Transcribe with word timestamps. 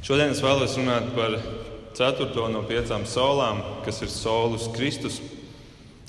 Šodien 0.00 0.30
es 0.32 0.38
vēlos 0.40 0.78
runāt 0.78 1.10
par 1.12 1.34
ceturto 1.92 2.46
no 2.48 2.62
piecām 2.64 3.02
solām, 3.04 3.58
kas 3.84 4.00
ir 4.00 4.08
Solus 4.08 4.64
Kristus. 4.72 5.18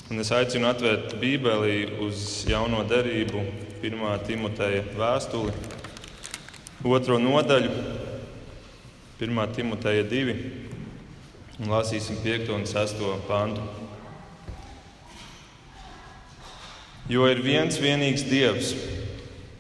Un 0.08 0.24
es 0.24 0.32
aicinu 0.32 0.70
atvērt 0.70 1.18
Bībeli 1.20 2.00
uz 2.06 2.46
jauno 2.48 2.86
derību, 2.88 3.44
1. 3.84 4.08
Timoteja 4.30 4.86
vēstuli, 4.96 5.52
otro 6.88 7.20
nodaļu, 7.20 7.72
1. 9.20 9.44
Timoteja 9.60 10.08
2. 10.08 10.40
Un 11.60 11.76
lasīsim 11.76 12.24
5. 12.24 12.48
un 12.56 12.64
6. 12.66 13.06
pantu. 13.28 13.68
Jo 17.12 17.28
ir 17.28 17.44
viens 17.44 17.76
vienīgs 17.76 18.24
Dievs 18.24 18.72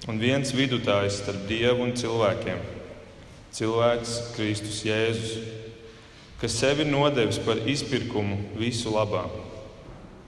un 0.08 0.24
viens 0.24 0.56
vidutājs 0.56 1.20
starp 1.20 1.50
Dievu 1.52 1.84
un 1.84 1.92
cilvēkiem- 2.00 2.64
cilvēks 3.56 4.16
Kristus 4.36 4.82
Jēzus, 4.88 5.38
kas 6.42 6.58
sevi 6.58 6.88
nodevis 6.88 7.40
par 7.44 7.60
izpirkumu 7.70 8.38
visu 8.58 8.94
labā, 8.96 9.26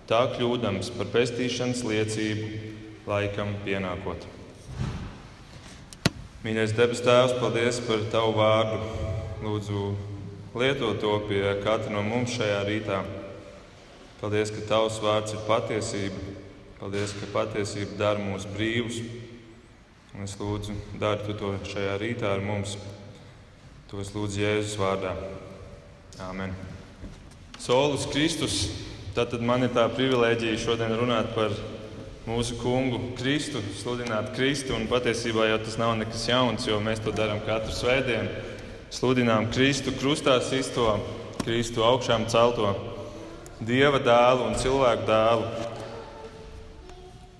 tā 0.09 0.26
kļūdams 0.36 0.91
par 0.98 1.09
pestīšanas 1.16 1.84
liecību 1.88 2.52
laikam 3.09 3.55
pienākot. 3.66 4.28
Mīļais 6.44 6.76
debes 6.76 7.00
Tēvs, 7.04 7.38
paldies 7.40 7.80
par 7.88 8.02
Tavu 8.12 8.34
vārdu. 8.36 8.80
Lūdzu, 9.44 9.84
lieto 10.59 10.90
to 11.00 11.14
pie 11.30 11.42
katra 11.64 11.92
no 11.92 12.03
mums 12.03 12.36
šajā 12.36 12.62
rītā. 12.67 12.98
Paldies, 14.20 14.52
ka 14.55 14.62
Tavs 14.67 15.02
vārds 15.03 15.34
ir 15.36 15.42
patiesība. 15.48 16.20
Paldies, 16.80 17.12
ka 17.16 17.28
patiesība 17.34 17.98
dara 18.00 18.20
mūs 18.23 18.45
brīvus. 18.53 19.02
Un 20.16 20.23
es 20.23 20.36
lūdzu, 20.40 20.76
dari 21.00 21.36
to 21.40 21.50
šajā 21.67 21.98
rītā 22.00 22.30
ar 22.36 22.44
mums. 22.44 22.78
To 23.94 24.00
es 24.02 24.10
lūdzu 24.10 24.40
Jēzus 24.42 24.72
vārdā. 24.74 25.12
Āmen. 26.26 26.50
Solus 27.62 28.08
Kristus. 28.09 28.56
Tātad 29.14 29.44
man 29.45 29.67
ir 29.67 29.70
tā 29.76 29.84
privilēģija 29.86 30.62
šodien 30.64 30.95
runāt 30.98 31.30
par 31.36 31.54
mūsu 32.26 32.58
kungu 32.58 33.12
Kristu, 33.20 33.62
sludināt 33.78 34.32
Kristu. 34.34 34.73
Un 34.73 34.88
patiesībā 34.90 35.45
jau 35.52 35.59
tas 35.62 35.78
nav 35.78 35.94
nekas 36.00 36.26
jauns, 36.26 36.66
jo 36.66 36.80
mēs 36.82 37.04
to 37.06 37.14
darām 37.14 37.44
katru 37.45 37.78
svētdienu. 37.78 38.34
Sludinām 38.90 39.52
Kristu, 39.54 39.94
krustā 40.02 40.39
sisto, 40.42 40.98
Kristu 41.44 41.86
augšām 41.86 42.26
celto, 42.34 42.73
Dieva 43.62 44.02
dēlu 44.02 44.50
un 44.50 44.58
cilvēku 44.58 45.06
dēlu. 45.06 45.72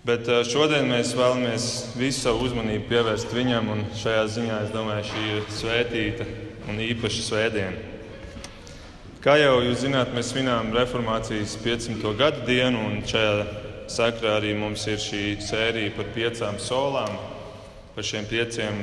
Bet 0.06 0.30
eh, 0.30 0.46
šodien 0.46 0.86
mēs 0.94 1.18
vēlamies 1.18 1.68
visu 1.98 2.28
savu 2.28 2.46
uzmanību 2.46 2.92
pievērst 2.94 3.34
viņam, 3.34 3.74
un 3.74 3.86
šajā 3.98 4.26
ziņā 4.38 4.66
es 4.68 4.74
domāju, 4.78 5.10
šī 5.10 5.30
ir 5.40 5.54
svētīta 5.58 6.34
un 6.70 6.80
īpaša 6.84 7.26
svētdiena. 7.28 7.90
Kā 9.24 9.38
jau 9.40 9.62
jūs 9.64 9.86
zināt, 9.86 10.10
mēs 10.12 10.34
svinām 10.34 10.74
reformācijas 10.76 11.56
500. 11.64 12.10
gada 12.20 12.42
dienu, 12.44 12.82
un 12.90 13.06
šajā 13.08 13.46
sakrā 13.88 14.34
arī 14.40 14.52
mums 14.58 14.84
ir 14.92 15.00
šī 15.00 15.22
sērija 15.40 15.94
par 15.96 16.10
piecām 16.16 16.58
solām, 16.60 17.16
par 17.96 18.04
šiem 18.04 18.28
pieciem 18.28 18.82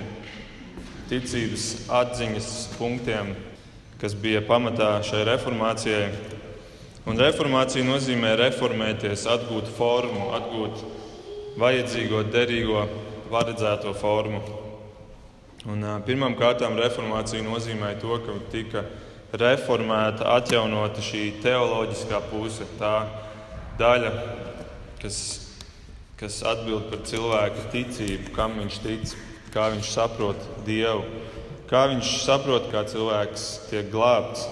ticības 1.10 1.66
atziņas 1.92 2.50
punktiem, 2.78 3.34
kas 4.00 4.16
bija 4.16 4.40
pamatā 4.46 4.94
šai 5.04 5.26
reformācijai. 5.28 6.08
Un 7.10 7.20
reformācija 7.20 7.84
nozīmē 7.84 8.32
reformēties, 8.40 9.26
atgūt 9.28 9.68
formu, 9.76 10.30
atgūt 10.36 10.84
vajadzīgo, 11.60 12.24
derīgo, 12.32 12.86
paredzēto 13.28 13.92
formu. 13.96 14.59
Un, 15.68 15.82
pirmām 16.06 16.38
kārtām 16.40 16.78
reformācija 16.80 17.44
nozīmē 17.44 17.90
to, 18.00 18.14
ka 18.24 18.32
tika 18.48 18.80
reformēta, 19.36 20.24
atjaunota 20.38 21.02
šī 21.04 21.26
teoloģiskā 21.42 22.20
puse, 22.30 22.64
tā 22.78 22.94
daļa, 23.76 24.12
kas, 25.02 25.18
kas 26.16 26.38
atbild 26.48 26.88
par 26.88 27.02
cilvēka 27.04 27.66
ticību, 27.74 28.32
kam 28.38 28.56
viņš 28.56 28.78
tic, 28.86 29.12
kā 29.52 29.68
viņš 29.74 29.92
saprot 29.92 30.48
Dievu, 30.64 31.04
kā 31.68 31.84
viņš 31.92 32.14
saprot, 32.24 32.72
kā 32.72 32.86
cilvēks 32.88 33.46
tiek 33.68 33.92
glābts, 33.92 34.48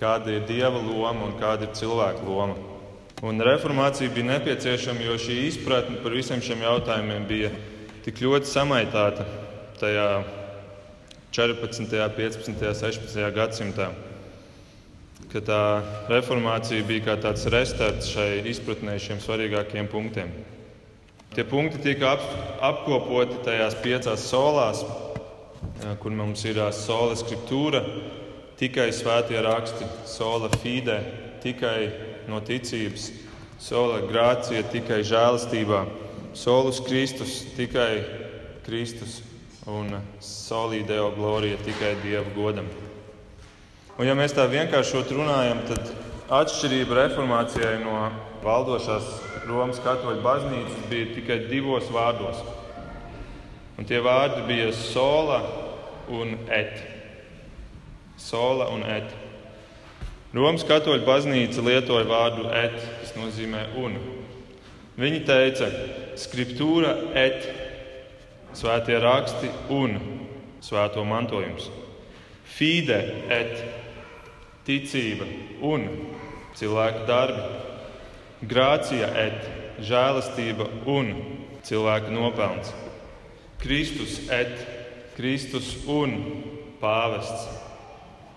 kāda 0.00 0.32
ir 0.32 0.48
Dieva 0.48 0.80
loma 0.80 1.28
un 1.28 1.36
kāda 1.36 1.68
ir 1.68 1.76
cilvēka 1.76 2.24
loma. 2.24 2.56
Un 3.22 3.44
reformācija 3.44 4.10
bija 4.16 4.32
nepieciešama, 4.32 5.04
jo 5.12 5.20
šī 5.20 5.42
izpratne 5.50 6.00
par 6.00 6.16
visiem 6.16 6.40
šiem 6.40 6.64
jautājumiem 6.64 7.28
bija 7.28 7.52
tik 8.02 8.24
ļoti 8.24 8.48
samaitāta 8.48 9.28
tajā 9.82 10.08
14., 11.32 11.88
15., 12.16 12.60
16. 12.60 13.20
gadsimtā. 13.34 13.90
Ka 15.32 15.40
tā 15.40 15.62
reformācija 16.12 16.84
bija 16.84 17.06
kā 17.06 17.14
tāds 17.22 17.46
restarts 17.50 18.10
šai 18.12 18.42
izpratnē 18.50 18.98
šiem 19.00 19.22
svarīgākiem 19.22 19.88
punktiem. 19.88 20.32
Tie 21.32 21.46
punkti 21.48 21.80
tika 21.80 22.10
ap, 22.12 22.26
apkopoti 22.60 23.38
tajās 23.46 23.78
piecās 23.80 24.26
solās, 24.28 24.82
kur 26.02 26.12
mums 26.12 26.44
ir 26.44 26.60
sola 26.76 27.16
scriptūra, 27.16 27.80
tikai 28.60 28.90
svētie 28.92 29.40
raksti, 29.40 29.88
sola 30.04 30.52
fide, 30.60 30.98
tikai 31.40 31.78
no 32.28 32.42
ticības, 32.44 33.08
sola 33.62 34.02
grācija 34.04 34.66
tikai 34.68 35.00
žēlastībā, 35.08 35.86
solus 36.36 36.84
Kristus 36.84 37.40
tikai 37.56 38.04
Kristus 38.68 39.22
un 39.70 39.94
solīdeo 40.22 41.12
glorija 41.14 41.58
tikai 41.62 41.94
Dieva 42.02 42.30
godam. 42.34 42.66
Un 43.98 44.08
ja 44.08 44.14
mēs 44.18 44.34
tā 44.34 44.48
vienkāršot 44.50 45.12
runājam, 45.14 45.60
tad 45.68 45.92
atšķirība 46.32 46.96
reformācijai 46.96 47.76
no 47.84 48.08
valdošās 48.42 49.10
Romas 49.46 49.80
katoļu 49.82 50.22
baznīcas 50.22 50.86
bija 50.90 51.10
tikai 51.16 51.38
divos 51.50 51.88
vārdos. 51.92 52.38
Un 53.78 53.86
tie 53.88 53.98
vārdi 54.02 54.44
bija 54.46 54.70
sola 54.76 55.40
un 56.10 56.36
et. 56.50 56.78
Sola 58.18 58.68
un 58.70 58.84
et. 58.86 59.10
Romas 60.32 60.64
katoļu 60.64 61.04
baznīca 61.06 61.64
lietoja 61.66 62.06
vārdu 62.08 62.46
et, 62.56 62.78
kas 63.02 63.14
nozīmē 63.18 63.66
un. 63.82 63.98
Viņi 64.96 65.24
teica, 65.28 65.68
skriptūra 66.20 66.94
et, 67.18 67.44
svētie 68.56 68.98
raksti 69.02 69.50
un 69.72 69.96
svēto 70.62 71.04
mantojums. 71.06 71.68
Fide 72.52 72.98
et, 73.32 73.54
ticība 74.66 75.26
un 75.66 75.88
cilvēka 76.58 77.06
darbi. 77.08 77.46
Grācija 78.48 79.08
et, 79.18 79.46
žēlastība 79.82 80.68
un 80.90 81.14
cilvēka 81.66 82.12
nopelns. 82.12 82.72
Kristus 83.62 84.18
et, 84.34 84.54
Kristus 85.16 85.74
un 85.90 86.16
pāvests 86.82 87.48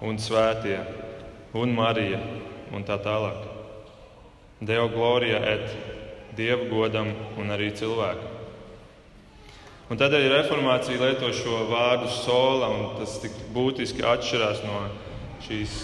un 0.06 0.20
svētie 0.22 0.80
un 1.56 1.72
Marija 1.76 2.20
un 2.76 2.84
tā 2.86 2.98
tālāk. 3.02 3.46
Deo 4.66 4.88
glorija 4.92 5.42
et 5.56 5.70
Dieva 6.36 6.68
godam 6.68 7.14
un 7.40 7.54
arī 7.56 7.70
cilvēkam. 7.80 8.35
Un 9.86 10.00
tādēļ 10.02 10.24
reformācija 10.32 10.98
lieto 10.98 11.28
šo 11.38 11.60
vārdu 11.70 12.08
sola, 12.10 12.72
un 12.74 12.96
tas 12.98 13.20
tik 13.22 13.36
būtiski 13.54 14.02
atšķirās 14.02 14.64
no 14.66 14.80
šīs 15.46 15.76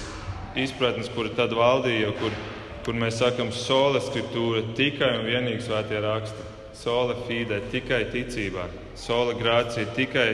izpratnes, 0.57 1.11
kura 1.13 1.29
tad 1.37 1.53
valdīja, 1.53 2.09
kur, 2.17 2.33
kur 2.81 2.97
mēs 2.97 3.19
sakam 3.21 3.51
sola 3.53 4.01
skriptūra 4.01 4.63
tikai 4.77 5.11
un 5.19 5.27
vienīgi 5.29 5.67
svētie 5.67 6.01
raksti. 6.01 6.47
Sola 6.81 7.13
fide 7.27 7.59
tikai 7.69 8.07
ticībā, 8.09 8.65
sola 8.97 9.35
grācija 9.37 9.93
tikai 9.93 10.29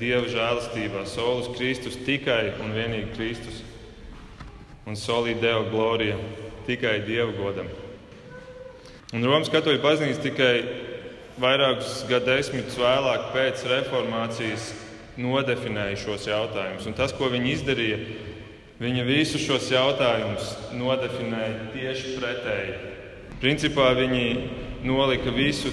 Dieva 0.00 0.24
žēlastībā, 0.32 1.04
solus 1.04 1.50
Kristus 1.58 1.98
tikai 2.06 2.54
un 2.64 2.72
vienīgi 2.72 3.10
Kristus 3.18 3.58
un 4.88 4.96
solī 4.96 5.34
Deo 5.36 5.66
glorija 5.68 6.16
tikai 6.64 7.02
Dieva 7.04 7.34
godam. 7.36 7.68
Un 9.12 9.26
Romas 9.26 9.50
katoļu 9.52 9.82
baznīca 9.82 10.22
tikai 10.24 10.54
vairākus 11.38 12.04
gadsimtus 12.08 12.78
vēlāk 12.80 13.30
pēc 13.34 13.62
reformācijas 13.70 14.70
nodefinēja 15.20 15.98
šos 16.00 16.26
jautājumus. 16.30 16.88
Un 16.88 16.96
tas, 16.98 17.14
ko 17.16 17.30
viņi 17.30 17.52
izdarīja, 17.54 17.98
viņa 18.80 19.06
visus 19.06 19.44
šos 19.44 19.68
jautājumus 19.70 20.54
nodefinēja 20.74 21.70
tieši 21.74 22.16
pretēji. 22.16 22.76
Principā 23.40 23.90
viņi 23.96 24.24
nolika 24.84 25.32
visu 25.32 25.72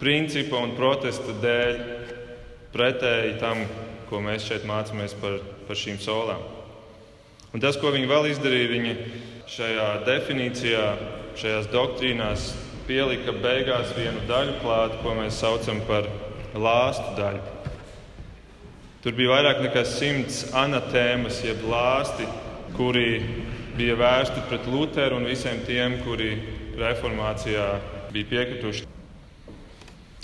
principa 0.00 0.60
un 0.60 0.76
protesta 0.76 1.34
dēļ 1.42 1.80
pretēji 2.74 3.38
tam, 3.40 3.64
ko 4.10 4.20
mēs 4.22 4.46
šeit 4.46 4.66
mācāmies 4.68 5.16
par, 5.20 5.40
par 5.66 5.78
šīm 5.78 5.98
solām. 6.02 6.42
Un 7.54 7.62
tas, 7.62 7.78
ko 7.80 7.90
viņi 7.94 8.08
vēl 8.10 8.30
izdarīja, 8.34 8.68
viņi 8.68 8.94
šajā 9.48 9.88
definīcijā, 10.06 10.86
šajās 11.40 11.68
doktrīnās 11.72 12.50
pielika 12.86 13.34
beigās 13.42 13.92
vienu 13.96 14.22
daļu 14.28 14.56
klāt, 14.62 14.96
ko 15.02 15.14
mēs 15.18 15.38
saucam 15.42 15.82
par 15.88 16.08
lāstu 16.54 17.14
daļu. 17.18 17.42
Tur 19.04 19.14
bija 19.14 19.36
vairāk 19.36 19.62
nekā 19.62 19.84
simts 19.86 20.40
anatēmas, 20.56 21.42
jeb 21.46 21.60
lāsti, 21.70 22.26
kuri 22.74 23.20
bija 23.76 23.94
vērsti 23.98 24.44
pret 24.48 24.66
Lutheru 24.70 25.20
un 25.20 25.28
visiem 25.28 25.60
tiem, 25.66 26.00
kuri 26.02 26.32
reformācijā 26.78 27.66
bija 28.14 28.30
piekrituši. 28.32 28.86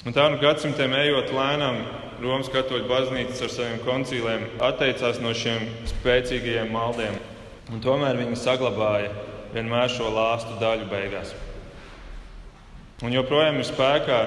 Un 0.03 0.17
tā 0.17 0.25
nu 0.33 0.41
gadsimtiem 0.43 0.97
ejot 0.99 1.31
lēnām, 1.37 1.85
Romas 2.23 2.51
katoļu 2.55 2.87
baznīcas 2.87 3.41
ar 3.43 3.51
saviem 3.51 3.79
koncīliem 3.83 4.45
atteicās 4.63 5.19
no 5.23 5.33
šiem 5.35 5.65
spēcīgajiem 5.91 6.71
maldiem. 6.71 7.17
Un 7.71 7.83
tomēr 7.83 8.19
viņi 8.21 8.39
saglabāja 8.39 9.11
vienmēr 9.55 9.91
šo 9.91 10.11
lāstu 10.15 10.59
daļu 10.61 10.87
beigās. 10.91 11.35
Un 13.03 13.15
joprojām 13.15 13.59
ir 13.59 13.67
spēkā 13.67 14.19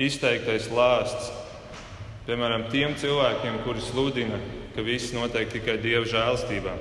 izteiktais 0.00 0.70
lāsts, 0.72 1.30
piemēram, 2.24 2.68
tiem 2.72 2.96
cilvēkiem, 3.00 3.58
kuri 3.66 3.84
sludina, 3.84 4.38
ka 4.74 4.84
viss 4.86 5.12
notiek 5.14 5.52
tikai 5.52 5.76
Dieva 5.82 6.06
žēlstībā, 6.08 6.76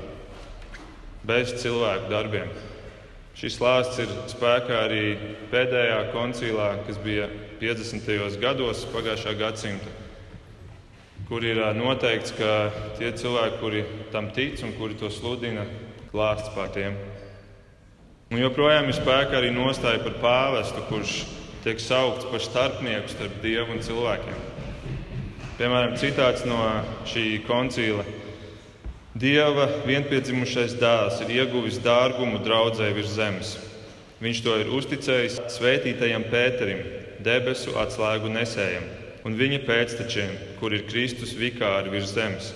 bez 1.28 1.58
cilvēku 1.62 2.08
darbiem. 2.12 2.54
Šis 3.36 3.60
lāsts 3.60 4.00
ir 4.00 4.14
spēkā 4.32 4.86
arī 4.86 5.04
pēdējā 5.52 6.00
koncilā, 6.14 6.70
kas 6.88 7.02
bija 7.04 7.28
50. 7.60 8.40
gados 8.40 8.86
pagājušā 8.94 9.36
gadsimta 9.42 10.00
kur 11.34 11.42
ir 11.42 11.58
noteikts, 11.74 12.34
ka 12.38 12.70
tie 13.00 13.10
cilvēki, 13.16 13.60
kuri 13.62 13.84
tam 14.14 14.28
tic 14.36 14.60
un 14.62 14.74
kuri 14.78 14.98
to 15.00 15.10
sludina, 15.10 15.64
klāsts 16.12 16.52
pār 16.54 16.68
tiem. 16.76 16.98
Un 18.34 18.40
joprojām 18.42 18.88
ir 18.90 18.96
spēkā 18.98 19.38
arī 19.38 19.52
nostāja 19.54 20.00
par 20.02 20.16
pāvestu, 20.18 20.82
kurš 20.90 21.12
tiek 21.62 21.78
saukts 21.78 22.26
par 22.32 22.42
starpnieku 22.42 23.12
starp 23.12 23.36
dievu 23.44 23.76
un 23.76 23.82
cilvēkiem. 23.86 24.40
Piemēram, 25.60 25.92
citāts 26.02 26.42
no 26.50 26.58
šī 27.06 27.44
koncila. 27.46 28.02
Dieva 29.14 29.68
vienpiedzimušais 29.86 30.74
dēls 30.82 31.20
ir 31.22 31.36
ieguvis 31.36 31.78
dārgumu 31.86 32.40
draudzē 32.42 32.88
virs 32.96 33.14
zemes. 33.14 33.52
Viņš 34.26 34.42
to 34.42 34.56
ir 34.64 34.72
uzticējis 34.80 35.36
svētītajam 35.54 36.26
Pēterim, 36.32 36.82
debesu 37.22 37.76
atslēgu 37.78 38.32
nesējam 38.34 38.88
un 39.30 39.38
viņa 39.38 39.60
pēctečiem, 39.68 40.34
kur 40.58 40.74
ir 40.74 40.88
Kristus 40.90 41.36
vikāri 41.38 41.94
virs 41.94 42.16
zemes, 42.18 42.50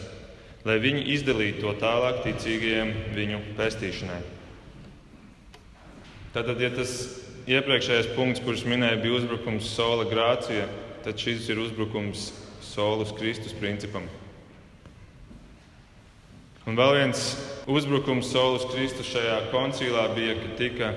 lai 0.66 0.80
viņi 0.82 1.06
izdalītu 1.20 1.68
to 1.68 1.76
tālāk 1.86 2.26
ticīgajiem 2.26 2.96
viņu 3.14 3.44
pestīšanai. 3.62 4.37
Tātad, 6.38 6.60
ja 6.62 6.68
tas 6.70 6.92
iepriekšējais 7.50 8.12
punkts, 8.14 8.44
kurš 8.46 8.62
minēja, 8.70 9.00
bija 9.02 9.16
uzbrukums 9.18 9.72
sola 9.74 10.04
grācija, 10.06 10.68
tad 11.02 11.18
šis 11.18 11.48
ir 11.50 11.58
uzbrukums 11.64 12.28
solus 12.62 13.10
Kristus 13.18 13.56
principam. 13.58 14.04
Un 16.70 16.78
vēl 16.78 16.94
viens 17.00 17.24
uzbrukums 17.66 18.30
solus 18.30 18.68
Kristus 18.70 19.10
šajā 19.16 19.40
koncīlā 19.50 20.04
bija, 20.14 20.36
ka 20.38 20.52
tika 20.60 20.92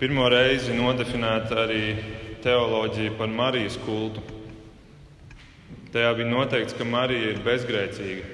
pirmo 0.00 0.26
reizi 0.34 0.74
nodefinēta 0.74 1.60
arī 1.68 1.84
teoloģija 2.42 3.14
par 3.14 3.30
Marijas 3.30 3.78
kultu. 3.86 4.26
Tajā 5.94 6.10
bija 6.18 6.32
noteikts, 6.32 6.74
ka 6.74 6.82
Marija 6.82 7.30
ir 7.30 7.44
bezgrēcīga. 7.46 8.26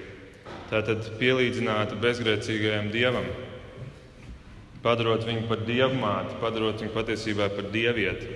Tātad 0.72 1.12
pielīdzināta 1.20 2.00
bezgrēcīgajam 2.00 2.88
dievam, 2.96 3.28
padarot 4.84 5.24
viņu 5.26 5.46
par 5.50 5.64
dievmāti, 5.66 6.38
padarot 6.40 6.80
viņu 6.80 6.94
patiesībā 6.94 7.50
par 7.52 7.68
dievieti, 7.72 8.30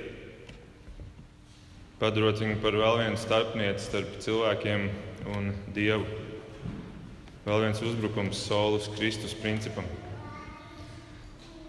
padarot 2.00 2.41
viņu 2.43 2.58
par 2.62 2.76
vēl 2.81 3.00
vienu 3.02 3.20
starpnieci 3.20 3.87
starp 3.88 4.19
cilvēkiem 4.25 4.88
un 5.35 5.52
dievu. 5.76 6.05
Vēl 7.44 7.67
viens 7.67 7.81
uzbrukums 7.85 8.41
solus 8.41 8.88
Kristus 8.96 9.35
principam. 9.37 9.85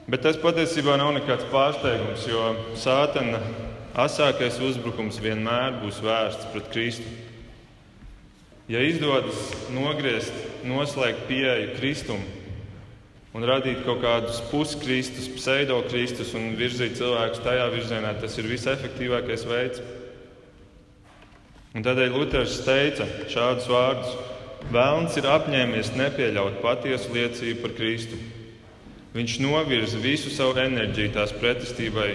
Bet 0.07 0.21
tas 0.23 0.37
patiesībā 0.39 0.95
nav 1.01 1.15
nekāds 1.15 1.47
pārsteigums, 1.51 2.27
jo 2.29 2.41
sātana 2.79 3.39
asākais 3.97 4.59
uzbrukums 4.63 5.17
vienmēr 5.23 5.79
būs 5.81 6.01
vērsts 6.03 6.51
pret 6.53 6.69
Kristu. 6.71 7.09
Ja 8.71 8.81
izdodas 8.81 9.39
nogriezt, 9.73 10.35
noslēgt 10.65 11.27
pieeju 11.29 11.75
Kristum 11.77 12.23
un 13.35 13.43
radīt 13.43 13.81
kaut 13.83 13.99
kādus 13.99 14.39
puskristus, 14.47 15.27
pseidokristus 15.35 16.31
un 16.39 16.53
virzīt 16.55 16.95
cilvēkus 16.95 17.43
tajā 17.43 17.65
virzienā, 17.73 18.13
tas 18.21 18.37
ir 18.39 18.47
visefektīvākais 18.47 19.43
veids. 19.49 19.83
Un 21.75 21.83
tādēļ 21.83 22.15
Luters 22.15 22.61
teica 22.63 23.07
šādus 23.27 23.67
vārdus: 23.67 24.15
Vēlns 24.71 25.19
ir 25.19 25.27
apņēmies 25.27 25.91
nepieļaut 25.99 26.61
patiesu 26.63 27.11
liecību 27.13 27.61
par 27.61 27.75
Kristu. 27.75 28.17
Viņš 29.15 29.37
novirza 29.43 29.99
visu 29.99 30.31
savu 30.31 30.55
enerģiju 30.63 31.11
tās 31.15 31.35
pretestībai 31.35 32.09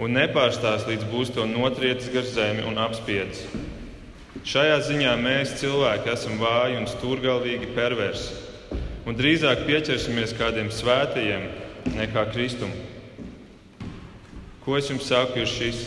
un 0.00 0.16
nepārstās 0.16 0.86
līdz 0.88 1.06
būs 1.12 1.32
to 1.36 1.44
notriecis 1.48 2.12
gar 2.12 2.24
zemi 2.24 2.64
un 2.64 2.80
apspiedis. 2.80 3.44
Šajā 4.48 4.78
ziņā 4.88 5.12
mēs 5.20 5.58
cilvēki 5.60 6.12
esam 6.14 6.40
vāji 6.40 6.78
un 6.80 6.88
stūrgalvīgi 6.88 7.74
perversi, 7.76 8.49
un 9.08 9.16
drīzāk 9.16 9.64
pieķersimies 9.68 10.34
kādiem 10.38 10.70
svētajiem 10.74 11.46
nekā 11.96 12.26
Kristum. 12.34 12.72
Ko 14.64 14.76
es 14.76 14.90
jums 14.90 15.08
saku, 15.08 15.40
ir 15.40 15.48
šis, 15.48 15.86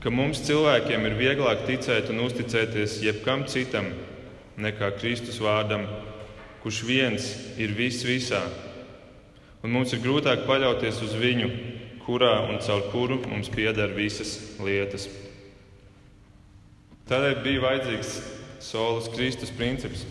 ka 0.00 0.12
mums 0.14 0.42
cilvēkiem 0.46 1.08
ir 1.08 1.18
vieglāk 1.18 1.66
ticēt 1.68 2.12
un 2.12 2.22
uzticēties 2.24 3.00
jebkam 3.04 3.44
citam 3.50 3.90
nekā 4.60 4.92
Kristus 5.00 5.40
vārdam, 5.42 5.86
kurš 6.62 6.82
viens 6.86 7.26
ir 7.60 7.74
viss 7.76 8.04
visā, 8.06 8.40
un 9.64 9.74
mums 9.74 9.92
ir 9.96 10.02
grūtāk 10.04 10.46
paļauties 10.48 11.02
uz 11.04 11.16
viņu, 11.18 11.50
kurā 12.04 12.36
un 12.48 12.60
caur 12.64 12.86
kuru 12.92 13.20
mums 13.28 13.50
pieder 13.52 13.92
visas 13.96 14.36
lietas. 14.62 15.08
Tādēļ 17.10 17.42
bija 17.42 17.64
vajadzīgs 17.64 18.14
solis 18.62 19.08
Kristus 19.10 19.50
princips. 19.50 20.04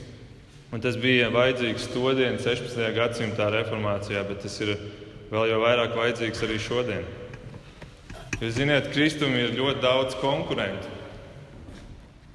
Un 0.69 0.81
tas 0.83 0.97
bija 1.01 1.31
vajadzīgs 1.33 1.87
to 1.93 2.11
dienu, 2.17 2.37
16. 2.41 2.77
gadsimtā 2.93 3.47
reformācijā, 3.53 4.21
bet 4.27 4.43
tas 4.43 4.57
ir 4.61 4.75
vēl 5.31 5.49
jau 5.49 5.61
vairāk 5.63 5.95
vajadzīgs 5.97 6.43
arī 6.45 6.57
šodien. 6.61 7.07
Jūs 8.39 8.55
zināt, 8.59 8.91
Kristum 8.93 9.33
ir 9.35 9.55
ļoti 9.57 9.81
daudz 9.83 10.17
konkurentu. 10.21 10.91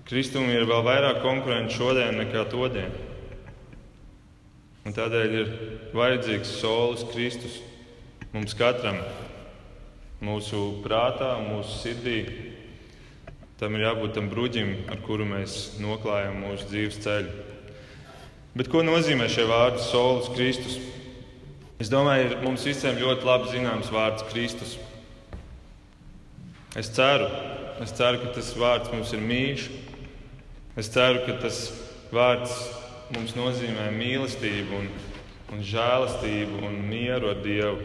Kristum 0.09 0.51
ir 0.53 0.67
vēl 0.69 0.83
vairāk 0.85 1.23
konkurentu 1.25 1.79
šodien 1.79 2.19
nekā 2.21 2.43
to 2.53 2.67
dienu. 2.75 3.05
Un 4.85 4.93
tādēļ 4.93 5.39
ir 5.39 5.55
vajadzīgs 5.97 6.59
solis 6.59 7.07
Kristus 7.15 7.63
mums 8.35 8.53
katram, 8.59 8.99
mūsu 10.25 10.67
prātā, 10.85 11.37
mūsu 11.47 11.79
sirdī, 11.85 12.19
Tam 13.55 13.77
ir 13.79 13.85
jābūt 13.85 14.17
tam 14.17 14.27
bruģim, 14.29 14.71
ar 14.91 14.99
kuru 15.07 15.25
mēs 15.31 15.77
noklājam 15.79 16.41
mūsu 16.43 16.67
dzīves 16.73 16.97
ceļu. 17.05 17.35
Bet 18.55 18.69
ko 18.71 18.85
nozīmē 18.87 19.27
šie 19.27 19.49
vārdi 19.51 19.83
Solis 19.83 20.29
Kristus? 20.31 20.77
Es 21.83 21.89
domāju, 21.91 22.29
ir 22.29 22.43
mums 22.45 22.63
visiem 22.63 23.01
ļoti 23.01 23.27
labi 23.27 23.49
zināms 23.51 23.89
vārds 23.91 24.23
Kristus. 24.31 24.77
Es 26.79 26.87
ceru, 26.95 27.27
es 27.83 27.91
ceru, 27.99 28.21
ka 28.23 28.31
tas 28.37 28.53
vārds 28.55 28.93
mums 28.95 29.11
ir 29.11 29.25
mīļš. 29.27 29.65
Es 30.79 30.93
ceru, 30.95 31.25
ka 31.27 31.35
tas 31.43 31.59
vārds 32.15 32.55
mums 33.17 33.35
nozīmē 33.35 33.89
mīlestību, 33.95 34.79
un, 34.79 34.89
un 35.51 35.67
žēlastību 35.67 36.63
un 36.71 36.79
mieru 36.87 37.35
ar 37.35 37.43
Dievu. 37.43 37.83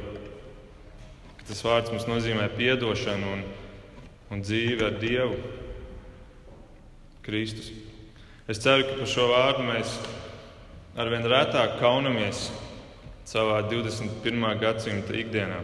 Ka 1.41 1.49
tas 1.49 1.65
vārds 1.65 1.89
mums 1.95 2.05
nozīmē 2.09 2.45
atdošanu 2.75 3.33
un, 3.39 3.43
un 4.29 4.45
dzīvi 4.45 4.85
ar 4.85 5.01
Dievu. 5.01 5.41
Kristus. 7.25 7.73
Es 8.49 8.61
ceru, 8.61 8.85
ka 8.85 9.01
par 9.01 9.09
šo 9.17 9.31
vārdu 9.33 9.65
mēs 9.65 9.97
arvien 10.99 11.23
retāk 11.23 11.77
kaunamies 11.79 12.49
savā 13.27 13.61
21. 13.71 14.47
gadsimta 14.59 15.15
ikdienā. 15.15 15.61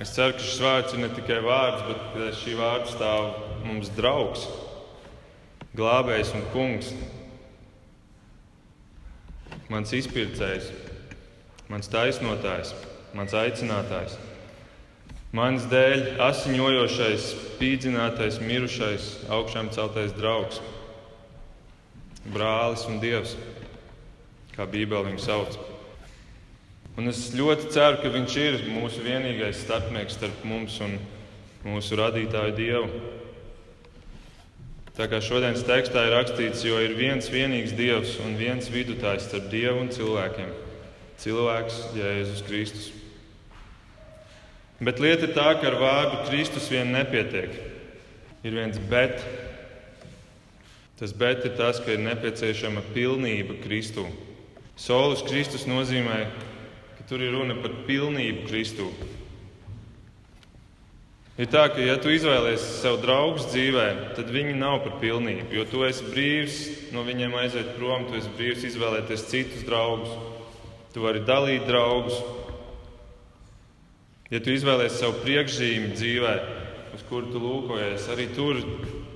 Es 0.00 0.14
ceru, 0.14 0.36
ka 0.38 0.44
šis 0.46 0.62
vārds 0.62 0.94
ir 0.94 1.02
ne 1.02 1.10
tikai 1.12 1.42
vārds, 1.44 1.82
bet 1.90 2.38
šī 2.38 2.54
vārda 2.56 2.88
stāv 2.88 3.26
mums 3.66 3.90
draugs, 3.96 4.46
glābējs 5.76 6.30
un 6.38 6.46
kungs, 6.54 6.92
mans 9.68 9.92
izpircējs, 9.98 10.70
mans 11.68 11.92
taisnotājs, 11.92 12.72
mans 13.18 13.36
aicinātājs. 13.36 14.16
Manas 15.36 15.66
dēļ 15.68 16.22
asiņojošais, 16.24 17.24
spīdzinātais, 17.34 18.38
mirušais, 18.40 19.10
augšām 19.36 19.68
celtais 19.74 20.14
draugs, 20.16 20.62
brālis 22.32 22.84
un 22.88 23.00
dievs, 23.02 23.34
kā 24.54 24.66
Bībele 24.68 25.10
viņu 25.10 25.22
sauc. 25.22 25.58
Un 26.98 27.06
es 27.06 27.28
ļoti 27.30 27.68
ceru, 27.70 28.00
ka 28.02 28.10
viņš 28.10 28.36
ir 28.42 28.56
mūsu 28.72 29.04
vienīgais 29.04 29.60
starpnieks 29.62 30.16
starp 30.18 30.42
mums 30.48 30.80
un 30.82 30.96
mūsu 31.62 31.98
radītāju 32.00 32.56
Dievu. 32.58 32.88
Tā 34.98 35.06
kā 35.06 35.20
šodienas 35.22 35.62
tekstā 35.62 36.08
ir 36.08 36.16
rakstīts, 36.16 36.64
jo 36.66 36.80
ir 36.82 36.96
viens 36.98 37.28
vienīgs 37.30 37.76
Dievs 37.78 38.16
un 38.24 38.34
viens 38.34 38.66
vidutājs 38.74 39.28
starp 39.28 39.46
Dievu 39.52 39.84
un 39.84 39.92
cilvēkiem- 39.94 40.50
cilvēks 41.22 41.76
Jēzus 41.94 42.42
Kristus. 42.48 42.88
Bet 44.80 44.98
lieta 44.98 45.26
ir 45.26 45.34
tā, 45.34 45.52
ka 45.60 45.70
ar 45.70 45.78
vārdu 45.78 46.24
Kristus 46.28 46.68
vien 46.70 46.90
nepietiek. 46.90 47.50
Ir 48.42 48.52
viens 48.58 48.78
bet. 48.90 49.22
Tas 50.98 51.12
bet 51.14 51.44
ir 51.46 51.54
tas, 51.54 51.78
ka 51.78 51.94
ir 51.94 52.00
nepieciešama 52.02 52.82
pilnība 52.90 53.54
Kristū. 53.62 54.08
Solus 54.78 55.22
Kristus 55.22 55.68
nozīmē, 55.70 56.24
ka 56.96 57.06
tur 57.06 57.22
ir 57.22 57.36
runa 57.36 57.54
par 57.62 57.76
pilnību 57.86 58.48
Kristū. 58.48 58.88
Ir 61.38 61.46
tā, 61.46 61.68
ka, 61.70 61.78
ja 61.78 61.94
tu 62.02 62.10
izvēlēsies 62.10 62.80
sev 62.82 62.96
draugus 62.98 63.46
dzīvē, 63.52 63.84
tad 64.16 64.32
viņi 64.34 64.56
nav 64.58 64.80
par 64.82 64.96
pilnību. 64.98 65.52
Jo 65.54 65.68
tu 65.70 65.84
esi 65.86 66.08
brīvs 66.10 66.56
no 66.90 67.06
viņiem 67.06 67.36
aiziet 67.44 67.76
prom, 67.76 68.08
tu 68.08 68.18
esi 68.18 68.34
brīvs 68.34 68.66
izvēlēties 68.72 69.26
citus 69.30 69.62
draugus. 69.68 70.10
Tu 70.90 71.04
vari 71.04 71.22
dalīt 71.22 71.62
draugus. 71.68 72.18
Ja 74.34 74.42
tu 74.42 74.50
izvēlēsies 74.50 74.98
sev 74.98 75.14
priekšzīmi 75.22 75.94
dzīvē, 75.94 76.38
uz 76.98 77.06
kuru 77.06 77.30
tu 77.30 77.38
lūkojies, 77.38 78.10
arī 78.10 78.26
tur 78.34 78.58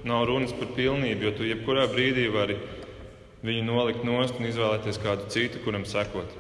nav 0.09 0.27
runas 0.29 0.55
par 0.57 0.73
pilnību, 0.77 1.29
jo 1.29 1.33
tu 1.37 1.47
jebkurā 1.49 1.87
brīdī 1.91 2.27
vari 2.33 2.59
viņu 3.47 3.65
nolikt 3.67 4.05
nost 4.07 4.39
un 4.39 4.49
izvēlēties 4.49 5.01
kādu 5.03 5.29
citu, 5.33 5.63
kuram 5.65 5.87
sekot. 5.89 6.39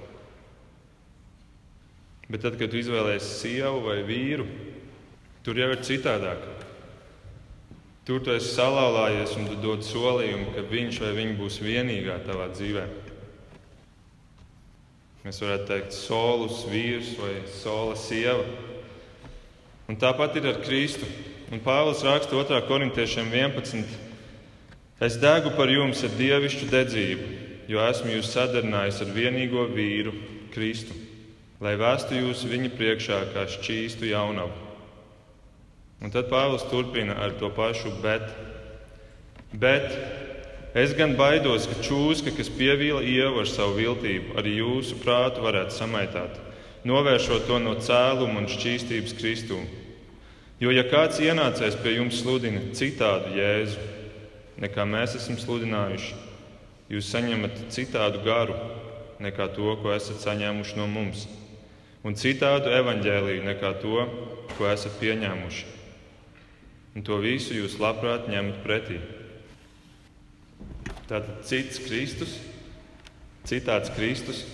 Bet 2.30 2.44
tad, 2.46 2.56
kad 2.58 2.70
tu 2.72 2.78
izvēlēsies 2.80 3.40
sievu 3.42 3.82
vai 3.88 3.98
vīru, 4.06 4.46
Tur 5.42 5.58
jau 5.58 5.72
ir 5.74 5.80
citādāk. 5.82 6.42
Tur 8.06 8.20
tu 8.22 8.30
esi 8.34 8.52
salauzājies 8.54 9.32
un 9.38 9.48
tu 9.50 9.56
dod 9.62 9.82
solījumu, 9.86 10.52
ka 10.54 10.62
viņš 10.70 11.00
vai 11.02 11.10
viņa 11.16 11.34
būs 11.38 11.56
vienīgā 11.62 12.20
tavā 12.26 12.46
dzīvē. 12.54 12.84
Mēs 15.22 15.42
varētu 15.42 15.66
teikt, 15.66 15.96
solus 15.96 16.62
vīrs 16.70 17.12
vai 17.18 17.34
sola 17.58 17.98
sieva. 17.98 18.46
Un 19.90 19.98
tāpat 19.98 20.38
ir 20.38 20.48
ar 20.50 20.62
Kristu. 20.62 21.10
Un 21.52 21.60
Pāvils 21.60 22.00
raksta 22.06 22.32
2. 22.32 22.62
korintiešiem 22.64 23.28
11. 23.28 23.84
Es 25.04 25.20
degu 25.20 25.52
par 25.52 25.68
jums 25.68 26.00
ar 26.06 26.16
dievišķu 26.16 26.70
dedzību, 26.72 27.30
jo 27.68 27.84
esmu 27.84 28.16
jūs 28.16 28.32
sadarinājis 28.32 29.04
ar 29.04 29.12
vienīgo 29.12 29.68
vīru, 29.68 30.16
Kristu, 30.52 30.96
lai 31.60 31.76
vēstu 31.80 32.16
jūs 32.16 32.46
viņa 32.48 32.72
priekšā 32.76 33.22
kā 33.32 33.46
šķīstu 33.48 34.10
jaunavu 34.10 34.72
Un 36.02 36.10
tad 36.10 36.26
Pāvils 36.26 36.64
turpina 36.66 37.14
ar 37.22 37.36
to 37.38 37.46
pašu, 37.54 37.92
bet, 38.02 38.24
bet 39.54 39.92
es 40.74 40.96
gan 40.98 41.14
baidos, 41.14 41.68
ka 41.70 41.78
čūska, 41.78 42.32
kas 42.34 42.50
pievīla 42.50 43.04
ievu 43.06 43.44
ar 43.44 43.46
savu 43.50 43.76
viltību, 43.76 44.34
arī 44.40 44.56
jūsu 44.56 44.98
prātu 45.04 45.44
varētu 45.44 45.76
samaitāt, 45.76 46.40
novēršot 46.88 47.46
to 47.46 47.60
no 47.62 47.76
cēluma 47.78 48.42
un 48.42 48.50
šķīstības 48.50 49.14
Kristū. 49.20 49.60
Jo, 50.62 50.70
ja 50.70 50.84
kāds 50.86 51.18
ienācējs 51.18 51.80
pie 51.82 51.96
jums 51.96 52.20
sludina 52.22 52.62
citādu 52.76 53.34
jēzu, 53.34 53.82
nekā 54.62 54.86
mēs 54.86 55.16
esam 55.18 55.40
sludinājuši, 55.40 56.14
jūs 56.92 57.10
saņemat 57.10 57.64
citādu 57.74 58.22
garu 58.22 58.54
nekā 59.22 59.48
to, 59.56 59.74
ko 59.82 59.90
esat 59.96 60.22
saņēmuši 60.22 60.78
no 60.78 60.86
mums, 60.90 61.26
un 62.06 62.14
citādu 62.14 62.70
evaņģēlīju 62.78 63.46
nekā 63.50 63.76
to, 63.82 64.06
ko 64.54 64.70
esat 64.70 64.94
pieņēmuši 65.02 65.72
un 66.94 67.04
to 67.04 67.18
visu 67.22 67.56
jūs 67.56 67.78
labprāt 67.80 68.28
ņemat 68.30 68.60
pretī. 68.64 68.98
Tātad 71.08 71.44
cits 71.48 71.80
Kristus, 71.84 72.36
citāds 73.48 73.92
Kristus. 73.96 74.44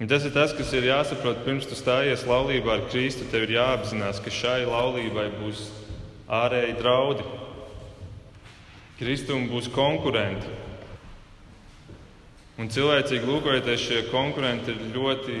Un 0.00 0.08
tas 0.08 0.24
ir 0.24 0.32
tas, 0.32 0.54
kas 0.56 0.70
ir 0.72 0.86
jāsaprot 0.88 1.42
pirms 1.44 1.66
tu 1.68 1.76
stājies 1.76 2.24
laulībā 2.24 2.78
ar 2.78 2.86
Kristu. 2.88 3.26
Tev 3.28 3.44
ir 3.44 3.58
jāapzinās, 3.58 4.22
ka 4.24 4.32
šai 4.32 4.62
laulībai 4.64 5.26
būs 5.36 5.66
ārēji 6.32 6.78
draudi. 6.78 7.26
Kristum 8.96 9.44
būs 9.50 9.68
konkurenti. 9.72 10.48
Un 12.60 12.68
cilvēcīgi 12.72 13.28
lūkojoties, 13.28 13.84
šie 13.84 14.00
konkurenti 14.08 14.72
ir 14.72 14.88
ļoti, 14.96 15.36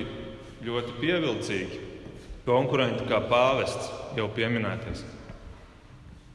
ļoti 0.68 0.94
pievilcīgi. 1.00 1.80
Konkurenti 2.44 3.08
kā 3.08 3.20
pāvests 3.32 3.88
jau 4.16 4.28
pieminētais 4.36 5.04